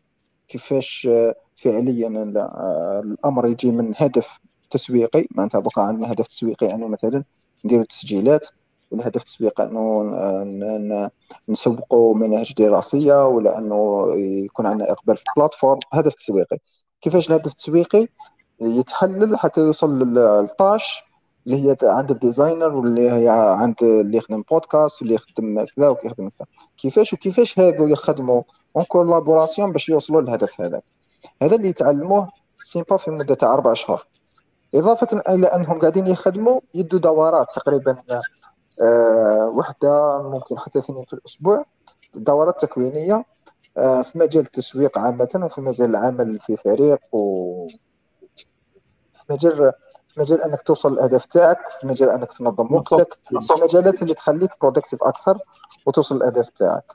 [0.48, 4.40] كيفاش آه، فعليا آه، الأمر يجي من هدف
[4.70, 5.26] تسويقي.
[5.32, 7.24] معناتها دوكا عندنا هدف تسويقي يعني مثلا
[7.66, 8.48] نديروا تسجيلات
[8.92, 11.10] والهدف التسويقي أنه
[11.50, 16.58] نسوقوا مناهج دراسية ولا أنه يكون عندنا إقبال في ال plateforme هدف تسويقي.
[17.02, 18.08] كيفاش الهدف التسويقي؟
[18.62, 21.04] يتحلل حتى يوصل لل tâche
[21.48, 26.30] اللي هي عند ال designer واللي هي عند اللي يخدم بودكاست واللي يخدم كذا ويخدم
[26.30, 26.48] كذا.
[26.78, 28.42] كيفاش وكيفاش هذو يخدموا؟
[28.78, 30.82] en collaboration باش يوصلوا للهدف هذا
[31.42, 32.28] هذا اللي يتعلموه
[32.58, 34.04] سيمبا في مدة تاع أربع اشهر
[34.76, 37.98] إضافة إلى أنهم قاعدين يخدموا يدوا دورات تقريبا
[38.82, 41.66] آه وحدة ممكن حتى اثنين في الأسبوع.
[42.16, 43.26] دورات تكوينية
[43.78, 47.68] آه في مجال التسويق عامة وفي مجال العمل في فريق و
[49.14, 49.72] في مجال
[50.14, 54.52] في مجال أنك توصل للاهداف تاعك في مجال أنك تنظم وقتك في المجالات اللي تخليك
[54.62, 55.38] productive أكثر
[55.88, 56.94] وتوصل للاهداف تاعك.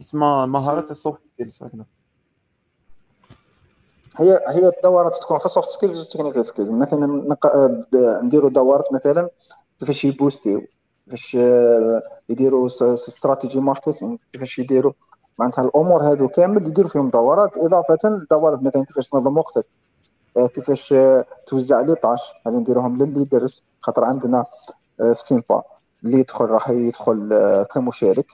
[0.00, 1.62] اسمها مهارات ال soft skills
[4.18, 7.36] هي هي الدورات تكون في soft skills و technical skills مثلا
[8.22, 9.30] نديروا دورات مثلا
[9.78, 10.66] كيفاش ي poster يو
[11.04, 11.34] كيفاش
[12.28, 14.92] يديروا stratégie marketing كيفاش يديروا
[15.38, 19.64] معناتها الأمور هذو كامل يديروا فيهم دورات إضافة لدورات مثلا كيفاش تنظم وقتك.
[20.36, 20.94] كيفاش
[21.46, 22.20] توزع les tâches.
[22.46, 24.44] هذه نديروهم للل leaders خاطر عندنا
[25.00, 25.62] آه، في سيمبا
[26.04, 28.26] اللي يدخل راح يدخل آه، كمشارك.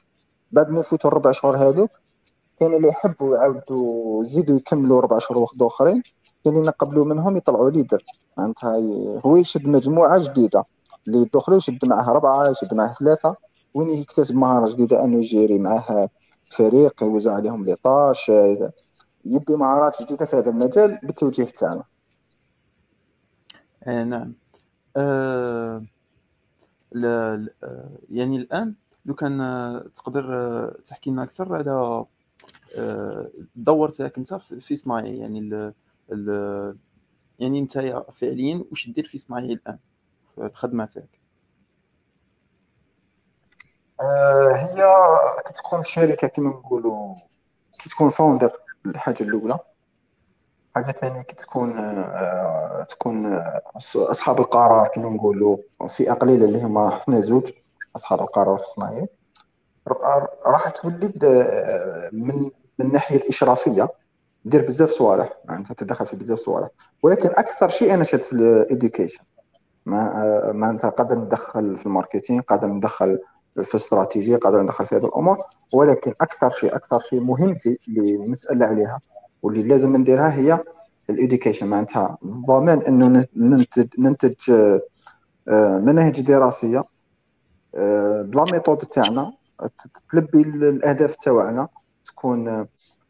[0.52, 1.90] بعد ما يفوتوا الربع شهور هذوك
[2.60, 6.02] كاين اللي يحبوا يعاودوا يزيدوا يكملوا ربع شهور وقت آخرين
[6.44, 6.72] كاين اللي
[7.04, 8.02] منهم يطلعوا ليدر.
[8.38, 8.72] معناتها
[9.26, 10.64] هو يشد مجموعة جديدة.
[11.06, 13.36] اللي يدخلوا يشد معها ربعة يشد معها ثلاثة.
[13.74, 16.08] وين يكتسب مهارة جديدة أنه يجيري معاه
[16.50, 18.30] فريق يوزع عليهم لي طاش
[19.26, 21.84] يدي مهارات جديدة في هذا المجال بالتوجيه تاعنا
[23.84, 24.34] آه نعم.
[24.96, 25.84] آه
[26.92, 27.48] لا
[28.10, 28.74] يعني الآن
[29.06, 29.38] لو كان
[29.94, 32.04] تقدر تحكي لنا أكثر على
[33.56, 35.74] الدور تاعك أنت في صناعي يعني ال
[36.12, 36.78] ال
[37.38, 37.78] يعني أنت
[38.12, 39.78] فعليا واش دير في صناعي الآن
[40.34, 41.20] في الخدمه تاعك
[44.00, 44.84] آه هي
[45.46, 47.14] كتكون شركة كما نقولوا
[47.82, 48.52] كي تكون founder
[48.90, 49.58] الحاجة الأولى
[50.74, 53.26] حاجة ثانية كي تكون آه تكون
[53.96, 55.56] أصحاب القرار كما نقولوا
[55.88, 57.50] فئه قليله اللي هما حنا زوج
[57.96, 59.08] أصحاب القرار في الصناعي
[60.46, 63.88] راح تولد آه، من من الناحية الإشرافية
[64.44, 66.68] دير بزاف صوالح معناتها تدخل في بزاف صوالح.
[67.02, 69.24] ولكن أكثر شيء أنا شد في ال education
[70.52, 73.18] معناتها قادر ندخل في ال marketing قادر ندخل
[73.64, 75.38] في الاستراتيجيه قادر ندخل في هذه الأمور
[75.72, 79.00] ولكن أكثر شيء أكثر شيء مهمتي اللي نسال عليها
[79.42, 80.60] واللي لازم نديرها هي
[81.10, 84.34] ال education معناتها ضمان أنه ننتج ننتج
[85.48, 86.82] آه، مناهج دراسية
[87.74, 89.32] آه، بلا ميثود تاعنا
[90.10, 91.68] تلبي الأهداف تاعنا
[92.04, 92.66] تكون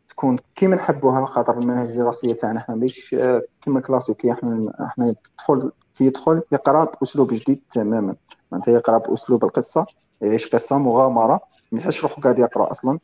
[0.09, 3.17] تكون كيما نحبوها خاطر المناهج الدراسية تاعنا إحنا مش
[3.65, 8.17] كيما كلاسيكيه إحنا إحنا يدخل كي يدخل يقرأ بأسلوب جديد تماما.
[8.53, 9.87] معناتها يقرأ بأسلوب القصة
[10.21, 11.41] يعيش قصة مغامرة
[11.73, 12.99] ما يحسش روحو قاعد يقرأ أصلا.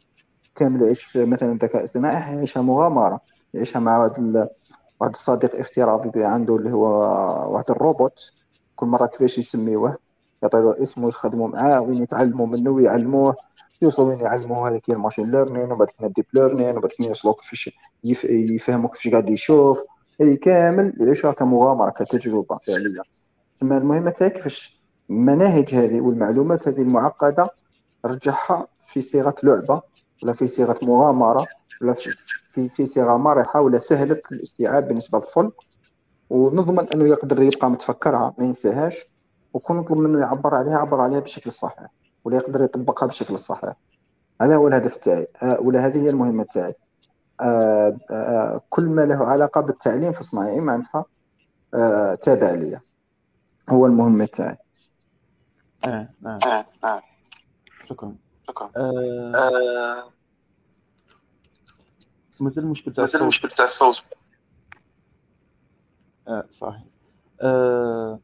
[0.54, 3.20] كامل يعيش مثلا الذكاء الاصطناعي يعيشها مغامرة.
[3.54, 4.48] يعيشها مع واحد
[5.00, 6.86] واحد الصديق افتراضي عنده اللي هو
[7.52, 8.32] واحد الروبوت.
[8.76, 9.96] كل مرة كيفاش يسميوه؟
[10.42, 13.34] يعطيو اسمه يخدموا معاه وين يتعلموا منه ويعلموه
[13.82, 17.08] يوصلوا وين يعلموا هذا كاين ال machine learning وبعد كاين ال deep learning وبعد كاين
[17.08, 17.70] يوصلوا كيفاش
[18.04, 19.82] يفهموا كيفاش قاعد يشوف.
[20.20, 23.02] هذه كامل يعيشوها كمغامره كتجربة فعلية.
[23.54, 27.50] تسمى المهمه تاعي كيفاش المناهج هذه والمعلومات هذه المعقدة
[28.04, 29.82] رجعها في صيغة لعبة
[30.22, 31.46] ولا في صيغة مغامرة
[31.82, 35.50] ولا في في, صيغة مرحة ولا سهله الاستيعاب بالنسبة للطفل.
[36.30, 39.06] ونضمن أنه يقدر يبقى متفكرها ما ينساهاش
[39.54, 41.86] وكون نطلب منه يعبر عليها يعبر عليها بشكل صحيح
[42.24, 43.72] ولا يقدر يطبقها بشكل صحيح.
[44.42, 46.74] هذا هو الهدف تاعي آه، ولا هذه هي المهمة تاعي.
[48.70, 51.04] كل ما له علاقة بالتعليم في صناعي معناتها؟
[52.22, 52.80] تابع لي
[53.68, 54.56] هو المهمة تاعي.
[55.84, 56.66] آه نعم آه.
[56.84, 57.02] آه.
[57.84, 58.14] شكرا.
[58.48, 58.70] شكرا.
[58.76, 60.08] آه.
[62.40, 64.02] مازال المشكل تاع الصوت مازال المشكل تاع الصوت.
[66.28, 66.82] آه صحيح.
[67.40, 68.18] آه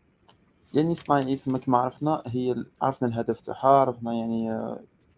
[0.75, 4.45] يعني صناعي اسم كما عرفنا هي عرفنا الهدف تاعها عرفنا يعني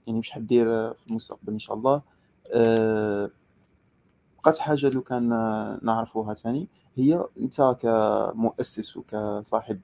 [0.07, 2.03] يعني واش حدير في المستقبل إن شاء الله.
[2.55, 3.31] أه
[4.43, 5.29] بقات حاجة لو كان
[5.83, 9.81] نعرفوها ثاني هي انت كمؤسس وكصاحب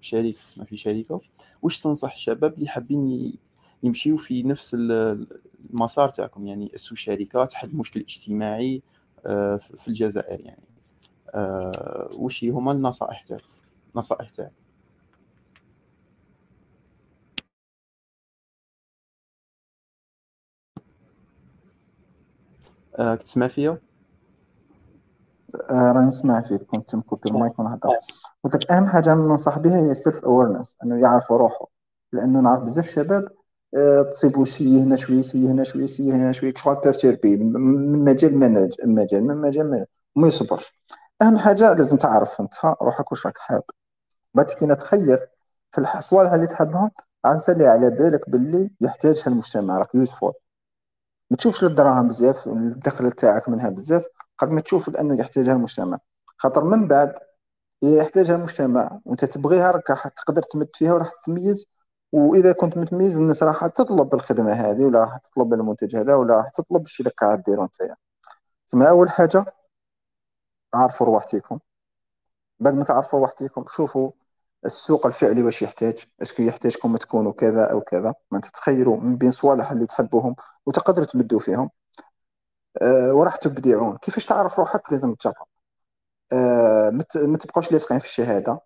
[0.00, 1.20] شريك اسمها في شركة
[1.62, 3.32] واش تنصح الشباب اللي حابين
[3.82, 8.82] يمشيو في نفس المسار تاعكم؟ يعني يأسسوا شركه تحل مشكل اجتماعي
[9.26, 10.64] آه، في الجزائر يعني.
[11.34, 13.42] أه وش هما النصائح تاعك؟
[13.96, 14.52] نصائح تاعك.
[22.98, 23.78] آه، كتسمع فيا؟
[25.70, 26.62] آه، راني نسمع فيك.
[26.62, 27.88] كنت مكوبي المايك ونهضر.
[28.44, 31.66] قلت لك أهم حاجة ننصح بها هي ال self awareness إنه يعرف روحه.
[32.12, 33.28] لأنه نعرف بزاف شباب
[33.76, 38.44] آه، تصيبوا شي هنا شوية شي هنا شوية شي هنا شوية شغل perturbé من مجال
[38.84, 39.86] لمجال من مجال
[40.16, 40.72] ما يصبرش.
[41.22, 43.62] أهم حاجة لازم تعرف أنت روحك واش راك حاب.
[44.34, 45.28] بعد كي تخير
[45.72, 46.90] في الصوالح اللي تحبهم
[47.24, 49.78] عم على بالك باللي يحتاجها المجتمع.
[49.78, 50.32] راك useful
[51.30, 54.04] ما تشوفش للدراهم بزاف الدخل تاعك منها بزاف
[54.38, 55.98] قد ما تشوف لأنه يحتاجها المجتمع
[56.36, 57.14] خاطر من بعد
[57.82, 61.66] يحتاجها المجتمع وأنت تبغيها راك تقدر تمد فيها وراح تتميز
[62.12, 66.50] وإذا كنت متميز الناس راح تطلب الخدمة هذه ولا راح تطلب المنتج هذا ولا راح
[66.50, 67.76] تطلب الشيء اللي قاعد ديرو أنت.
[68.66, 69.44] تسمى أول حاجة؟
[70.74, 71.58] عرفوا روحتكم
[72.60, 74.10] بعد ما تعرفوا روحتكم شوفوا
[74.66, 78.14] السوق الفعلي واش يحتاج؟ اسكو يحتاجكم تكونوا كذا أو كذا.
[78.30, 80.36] ما تتخيروا من بين صوالح اللي تحبوهم
[80.66, 81.70] وتقدروا تمدوا فيهم.
[82.82, 83.96] أه وراح تبدعون.
[83.98, 85.34] كيفاش تعرف روحك لازم تجرب.
[86.32, 88.60] أه ما تبقاوش لاصقين في الشهادة.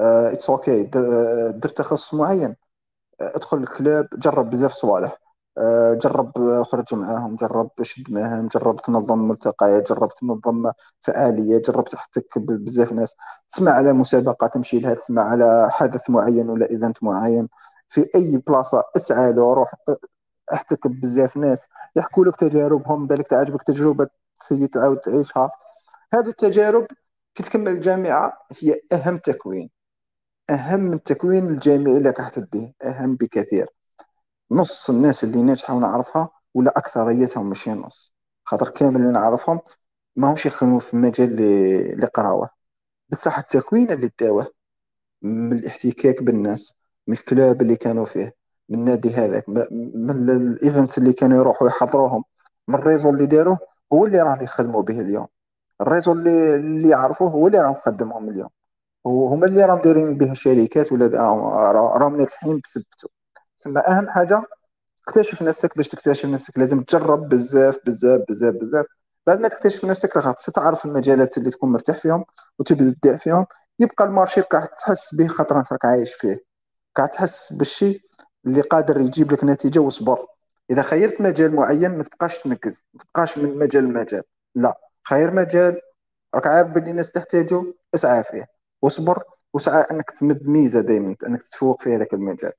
[0.00, 2.56] it's أه okay دير تخصص معين.
[3.20, 5.21] أه، ادخل ال club جرب بزاف صوالح.
[6.02, 12.92] جرب خرج معاهم جرب شد معاهم جرب تنظم ملتقيات جرب تنظم فعاليات جرب تحتك بزاف
[12.92, 13.16] ناس.
[13.50, 17.48] تسمع على مسابقة تمشي لها تسمع على حدث معين ولا event معين.
[17.88, 19.74] في أي بلاصة اسعى له روح
[20.52, 21.68] احتك بزاف ناس.
[21.96, 25.50] يحكوا لك تجاربهم بالك تعجبك تجربة سيء تعاود تعيشها.
[26.14, 26.86] هذه التجارب
[27.34, 29.70] كي تكمل الجامعة هي أهم تكوين.
[30.50, 33.66] أهم من التكوين الجامعي اللي تحت الدين أهم بكثير.
[34.52, 39.60] نص الناس اللي ناجحة ونعرفها ولا أكثريتهم ماشي نص خاطر كامل اللي نعرفهم
[40.16, 41.40] ما همش يخدموا في المجال
[41.92, 42.48] اللي قراوه.
[43.08, 44.46] بصح التكوين اللي داوه
[45.22, 46.74] من الاحتكاك بالناس
[47.06, 48.34] من ال club اللي كانوا فيه
[48.68, 49.48] من النادي هذاك
[49.94, 52.24] من ال events اللي كانوا يروحوا يحضروهم.
[52.68, 53.58] من ال réseau اللي داروه
[53.92, 55.26] هو اللي راهم يخدموا به اليوم.
[55.80, 58.50] ال réseau اللي اللي يعرفوه هو اللي راهم يخدمهم اليوم.
[59.04, 61.06] وهما اللي راهم دايرين به شركات ولا
[61.72, 63.21] راهم ناجحين بسبته
[63.64, 64.42] ثم أهم حاجة
[65.08, 66.58] اكتشف نفسك باش تكتشف نفسك.
[66.58, 68.86] لازم تجرب بزاف بزاف بزاف بزاف.
[69.26, 72.24] بعد ما تكتشف نفسك راح تعرف المجالات اللي تكون مرتاح فيهم
[72.58, 73.46] وتبدأ تبدع فيهم.
[73.78, 76.44] يبقى المارشي قاعد تحس به خاطر أنت راك عايش فيه.
[76.96, 78.00] قاعد تحس بالشيء
[78.46, 80.26] اللي قادر يجيب لك نتيجة واصبر
[80.70, 84.22] إذا خيرت مجال معين ما تبقاش تنقز ما تبقاش من مجال لمجال.
[84.54, 85.80] لا خير مجال
[86.34, 88.46] راك عارف باللي الناس تحتاجه اسعى فيه.
[88.82, 92.52] واصبر وسعى أنك تمد ميزة دائما أنك تتفوق في هذاك المجال.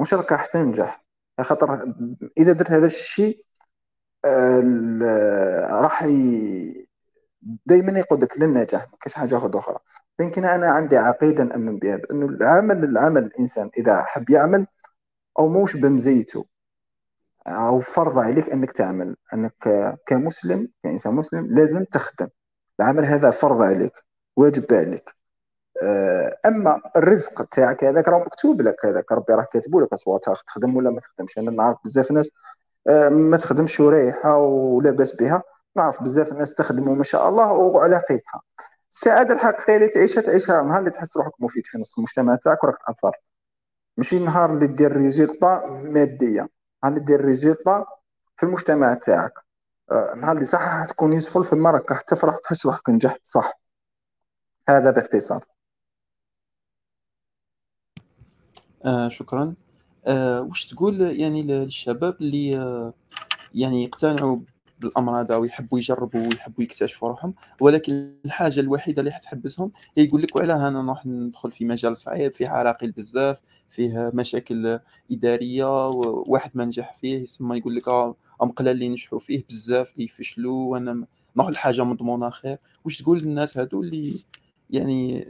[0.00, 1.04] راك راح تنجح.
[1.40, 1.94] خاطر
[2.38, 3.44] إذا درت هذا الشيء
[5.70, 6.88] راح ي...
[7.66, 9.78] دائما يقودك للنجاح ما كاش حاجة أخرى
[10.20, 14.66] يمكن أنا عندي عقيدة نأمن بها بأنه العمل العمل الإنسان إذا حب يعمل
[15.38, 16.46] أو موش بمزيته.
[17.46, 22.28] أو فرض عليك أنك تعمل أنك كمسلم كإنسان مسلم لازم تخدم.
[22.80, 23.92] العمل هذا فرض عليك
[24.36, 25.10] واجب عليك.
[25.10, 25.17] آه،
[26.46, 30.90] أما الرزق تاعك هذاك راه مكتوب لك هذاك ربي راه كاتبه لك سواء تخدم ولا
[30.90, 32.30] ما تخدمش؟ أنا نعرف بزاف ناس
[32.88, 35.42] آه، ما تخدمش وريحة ولا باس بها
[35.76, 38.42] نعرف بزاف ناس تخدم وما شاء الله وعلى قيدها
[38.90, 42.76] السعادة الحقيقية اللي تعيشها تعيشها نهار اللي تحس روحك مفيد في نص المجتمع تاعك وراك
[42.86, 43.12] تأثر.
[43.96, 46.40] ماشي النهار اللي دير résultat مادية
[46.84, 47.86] نهار اللي دير résultat
[48.36, 49.34] في المجتمع تاعك.
[49.90, 53.60] آه، نهار اللي صح تكون useful في المرك حتى تفرح تحس روحك نجحت صح.
[54.68, 55.44] هذا باختصار.
[58.84, 59.54] آه شكرا.
[60.06, 62.94] آه وش تقول يعني للشباب اللي آه
[63.54, 64.38] يعني يقتنعوا
[64.80, 70.36] بالامر هذا ويحبوا يجربوا ويحبوا يكتشفوا روحهم ولكن الحاجة الوحيدة اللي حتحبسهم هي يقول لك
[70.36, 74.78] وعلاه أنا نروح ندخل في مجال صعيب فيه عراقيل بزاف فيه مشاكل
[75.12, 78.16] إدارية وواحد ما نجح فيه يسمى يقول لك آه
[78.56, 81.06] قلال اللي نجحوا فيه بزاف اللي يفشلوا وأنا
[81.36, 84.12] نروح لحاجة مضمونة خير واش تقول للناس هادو اللي
[84.70, 85.28] يعني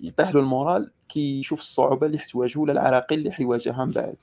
[0.00, 4.16] يطيح له المورال كي يشوف الصعوبة اللي حتواجه ولا العراقيل اللي حيواجهها من بعد.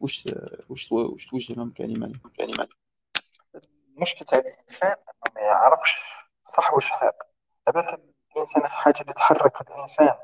[0.00, 0.24] واش
[0.68, 2.68] واش واش توجه لهم كلمة؟ كلمة.
[3.96, 7.14] المشكل تاع الإنسان أنه ما يعرفش صح واش حاب.
[7.66, 7.80] دابا
[8.36, 10.14] الإنسان الحاجة اللي تحرك الإنسان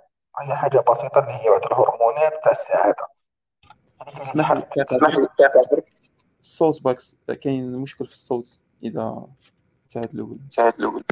[0.40, 3.08] هي حاجة بسيطة اللي هي واحد الهرمونات تاع السعادة.
[4.20, 5.28] اسمح لي اسمح لي.
[6.40, 9.26] الصوت باكس كاين مشكل في الصوت إذا
[9.90, 10.38] تعاد الأول.
[10.56, 11.04] تعاد الأول.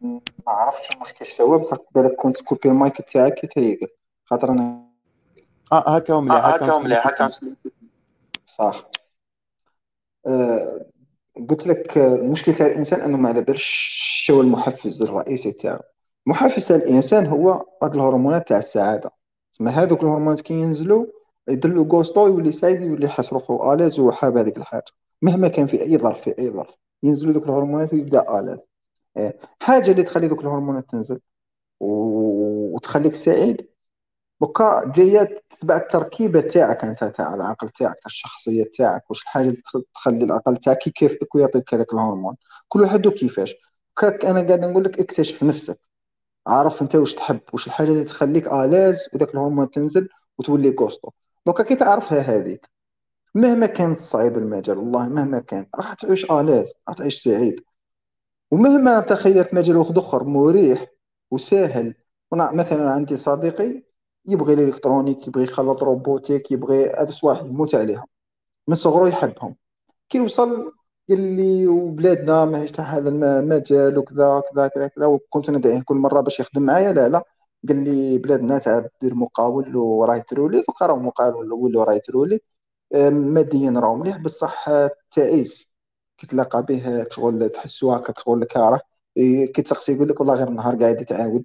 [0.00, 4.86] ما عرفتش المشكل شنو هو بصح بالك كنت كوبي المايك تاعك يتريق خاطر أنا
[5.72, 7.28] آه هكا مليح آه هكا مليح هكا
[8.46, 8.90] صح.
[10.26, 10.86] آه
[11.50, 15.80] قلت لك المشكل تاع الإنسان أنه ما على بالش هو المحفز الرئيسي تاعو.
[16.26, 19.10] المحفز تاع الإنسان هو هاد الهرمونات تاع السعادة.
[19.52, 21.06] تسمى هذوك الهرمونات كي ينزلوا
[21.48, 24.84] يدلو غوستو يولي سعيد يولي يحس روحو آلاز وحاب هذيك الحاجة.
[25.22, 26.74] مهما كان في أي ظرف في أي ظرف.
[27.02, 28.66] ينزلوا ذوك الهرمونات ويبدأ آلاز.
[29.16, 31.20] إيه، حاجة اللي تخلي دوك الهرمونات تنزل
[31.80, 33.68] وتخليك سعيد
[34.40, 39.62] دوكا جاية تتبع التركيبة تاعك أنت تاع العقل تاعك تاع الشخصية تاعك واش الحاجة اللي
[39.94, 42.36] تخلي العقل تاعك كيفك ويعطيك هذاك الهرمون.
[42.68, 43.54] كل واحد كيفاش.
[43.96, 45.80] كاك أنا قاعد نقول لك اكتشف نفسك.
[46.46, 50.08] عارف أنت واش تحب واش الحاجة اللي تخليك آلاز وداك الهرمون تنزل
[50.38, 51.10] وتولي كوستو
[51.46, 52.70] دوكا كي تعرفها هذيك
[53.34, 57.60] مهما كان صعيب المجال والله مهما كان راح تعيش à l'aise راح تعيش سعيد.
[58.50, 60.86] ومهما تخيلت مجال واحد أخر مريح
[61.30, 61.94] وسهل
[62.32, 63.85] مثلا عندي صديقي
[64.26, 68.04] يبغي ال électronique يبغي يخلط robotique يبغي هذا واحد يموت عليها
[68.68, 69.56] من صغره يحبهم.
[70.08, 70.72] كي وصل
[71.08, 76.20] قال لي وبلادنا ماهيش تاع هذا المجال وكذا كذا كذا كذا وكنت ندعيه كل مرة
[76.20, 76.92] باش يخدم معايا.
[76.92, 77.24] لا لا.
[77.68, 82.40] قال لي بلادنا تاع دير مقاول وراي ترولي دوكا راه مقاول ولا راي ترولي
[83.10, 84.70] ماديا راه مليح بصح
[85.10, 85.68] تعيس
[86.18, 88.80] كي تلاقى به شغل تحسو هكا شغل كاره.
[89.16, 91.44] كي تسقسي يقول لك والله غير النهار قاعد يتعاود.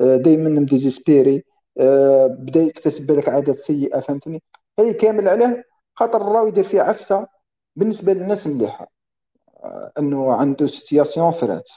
[0.00, 1.44] دائما مديزيسبيري.
[2.28, 4.42] بدأ يكتسب بالك عادات سيئة فهمتني؟
[4.78, 5.64] هي كامل عليه
[5.94, 7.26] خاطر راهو يدير فيه عفسة
[7.76, 8.92] بالنسبة للناس مليحة.
[9.98, 11.70] إنه عنده سيتياسيون فرات.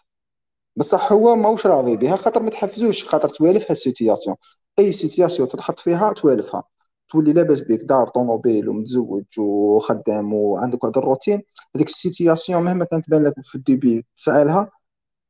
[0.76, 4.36] بصح هو ماهوش راضي بها خاطر ما تحفزوش خاطر توالفها ال situation
[4.80, 6.64] أي situation تتحط فيها توالفها.
[7.10, 11.42] تولي لاباس بيك دار طوموبيل ومتزوج وخدام وعندك واحد الروتين
[11.76, 14.72] هذيك ال situation مهما كانت تبان لك في ال début تسعى لها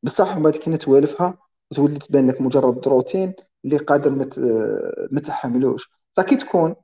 [0.03, 1.37] بصح من بعد كي توالفها
[1.75, 3.33] تولي تبان لك مجرد روتين
[3.65, 4.11] اللي قادر
[5.11, 5.89] ما تحملوش.
[6.21, 6.75] كي تكون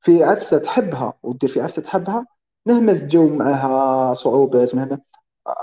[0.00, 2.26] في عفسة تحبها ودير في عفسة تحبها
[2.66, 4.98] مهما تجاوب معها صعوبات مهما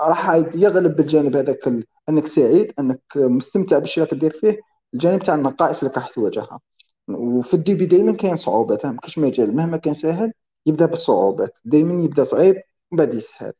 [0.08, 1.68] راح يغلب بالجانب هذاك
[2.08, 4.60] أنك سعيد أنك مستمتع بالشيء اللي كدير فيه
[4.94, 6.60] الجانب تاع النقائص اللي راح تواجهها.
[7.08, 10.32] وفي الديبي دائما كاين صعوبات كاش مجال مهما كان سهل
[10.66, 11.58] يبدأ بالصعوبات.
[11.64, 12.56] دائما يبدأ صعيب
[12.92, 13.52] ومن بعد يسهل.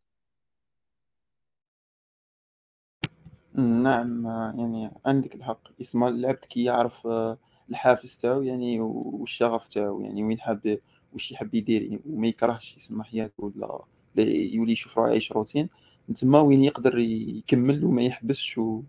[3.57, 5.61] نعم يعني عندك الحق.
[5.79, 7.39] يسمى العبد كي يعرف آه،
[7.71, 10.79] الحافز تاعو يعني والشغف تاعو يعني وين حاب
[11.13, 13.81] واش يحب يدير يعني وما يكرهش يسمى حياته ولا
[14.25, 15.69] يولي يشوف راه يعيش روتين.
[16.15, 18.83] تما وين يقدر يكمل وما يحبسش و...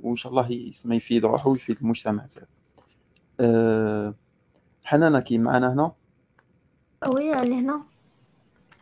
[0.00, 2.46] وإن شاء الله يسمى يفيد روحه ويفيد المجتمع تاعو.
[3.40, 4.14] أه...
[4.84, 5.92] حنانة كي معنا هنا؟
[7.14, 7.84] وي أنا هنا.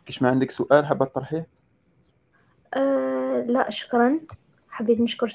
[0.05, 1.47] كاش ما عندك سؤال حابة تطرحيه؟
[2.73, 4.19] أه لا شكرا.
[4.77, 5.27] حبيت نشكر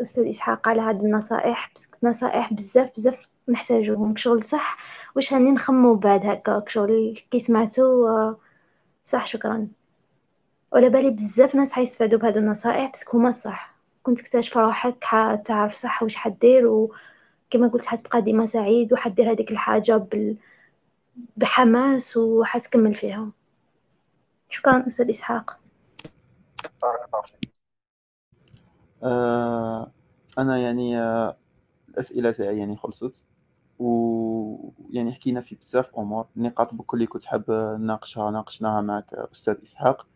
[0.00, 1.70] أستاذ إسحاق على هذه النصائح.
[2.02, 4.16] نصائح بزاف بزاف نحتاجوهم.
[4.16, 4.78] شغل صح.
[5.16, 8.36] واش هاني نخمو بعد هكا؟ شغل كي سمعتو آه،
[9.04, 9.68] صح شكرا.
[10.72, 13.74] ولا بالي بزاف ناس حيستفادوا بهذو النصائح بس هما صح.
[14.02, 19.96] كنت تكتشف روحك حتعرف صح واش حدير وكما قلت حتبقى ديما سعيد وحدير هذيك الحاجة
[19.96, 20.36] بال...
[21.36, 23.28] بحماس وحتكمل فيها.
[24.50, 25.58] شكرا أستاذ إسحاق.
[26.82, 27.55] بارك الله فيك.
[29.06, 29.92] آه
[30.38, 31.36] أنا يعني آه
[31.88, 33.24] الأسئلة تاعي يعني خلصت.
[33.78, 37.50] ويعني حكينا في بزاف أمور النقاط بكل اللي كنت حاب
[37.80, 40.06] نناقشها ناقشناها معك أستاذ إسحاق.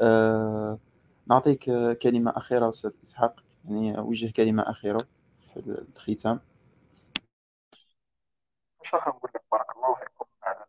[0.00, 0.78] أه
[1.26, 1.70] نعطيك
[2.02, 5.06] كلمة أخيرة أستاذ إسحاق يعني وجه كلمة أخيرة
[5.54, 6.40] في الختام.
[8.82, 10.64] مش راح نقول لك بارك الله فيكم على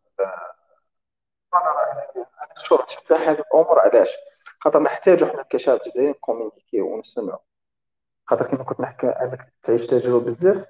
[1.55, 4.09] أنا شوف شفت هذه الأمور علاش؟
[4.59, 7.39] خاطر نحتاجو حنا كشباب جزائريين كومينيكيو ونسمعوا
[8.29, 10.65] خاطر كيما كنت نحكي انك تعيش تجربة بزاف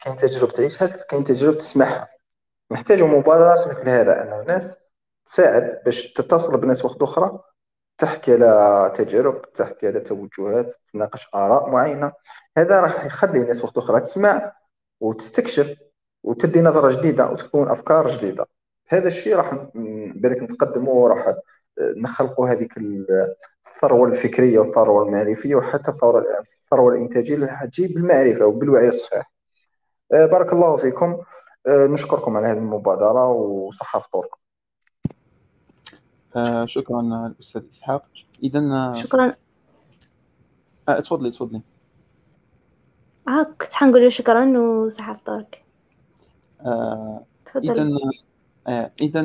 [0.00, 2.08] كاين تجربة تعيشها كاين تجربة تسمعها.
[2.70, 4.78] نحتاجوا مبادرات مثل هذا إنه الناس
[5.26, 7.40] تساعد باش تتصل بناس وحده أخرى
[7.98, 12.12] تحكي على تجارب تحكي على توجهات تناقش آراء معينة.
[12.56, 14.52] هذا راح يخلي الناس وحده أخرى تسمع
[15.00, 15.76] وتستكشف
[16.22, 18.46] وتدي نظرة جديدة وتكون أفكار جديدة.
[18.88, 19.54] هذا الشيء راح
[20.14, 21.34] بالك نتقدموا راح
[21.96, 26.24] نخلقوا هذيك الثروة الفكرية والثروة المعرفيه وحتى الثروة
[26.72, 29.32] الثروه الانتاجيه اللي حتجي بالمعرفة وبالوعي الصحيح.
[30.14, 31.16] آه، بارك الله فيكم.
[31.66, 34.38] آه، نشكركم على هذه المبادرة وصحة فطوركم
[36.36, 38.04] آه شكرا الأستاذ إسحاق.
[38.42, 39.32] اذا شكرا.
[40.88, 41.62] آه تفضلي تفضلي.
[43.28, 45.64] آه كنت حنقول شكرا وصحة فطورك
[46.60, 47.24] آه
[47.56, 47.90] اذا
[48.68, 49.22] آه اذا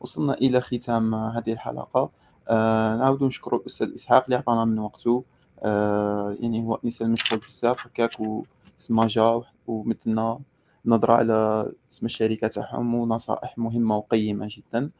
[0.00, 2.10] وصلنا إلى ختام هذه الحلقة.
[2.48, 5.24] آه نعاود نشكر الأستاذ إسحاق اللي عطانا من وقته.
[5.62, 10.40] آه يعني هو إنسان مشغول بزاف هكاك وسما جا ومثلنا
[10.86, 14.90] نظرة على اسم الشركة تاعهم ونصائح مهمة وقيمة جدا.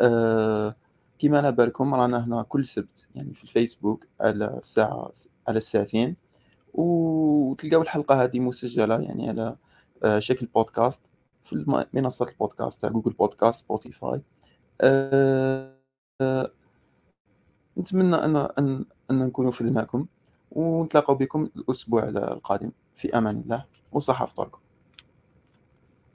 [0.00, 0.76] آه
[1.18, 5.12] كما على بالكم رانا هنا كل سبت يعني في الفيسبوك على الساعة
[5.48, 6.16] على الساعتين.
[6.74, 9.56] وتلقاو الحلقة هذه مسجلة يعني على
[10.04, 11.00] آه شكل بودكاست
[11.44, 14.20] في منصة البودكاست تاع جوجل بودكاست سبوتيفاي.
[14.80, 15.72] آه
[16.20, 16.50] آه
[17.78, 20.06] نتمنى ان ان أن نكون أفدناكم
[20.52, 22.70] ونتلاقوا بكم الأسبوع القادم.
[22.96, 24.58] في أمان الله وصحة فطوركم.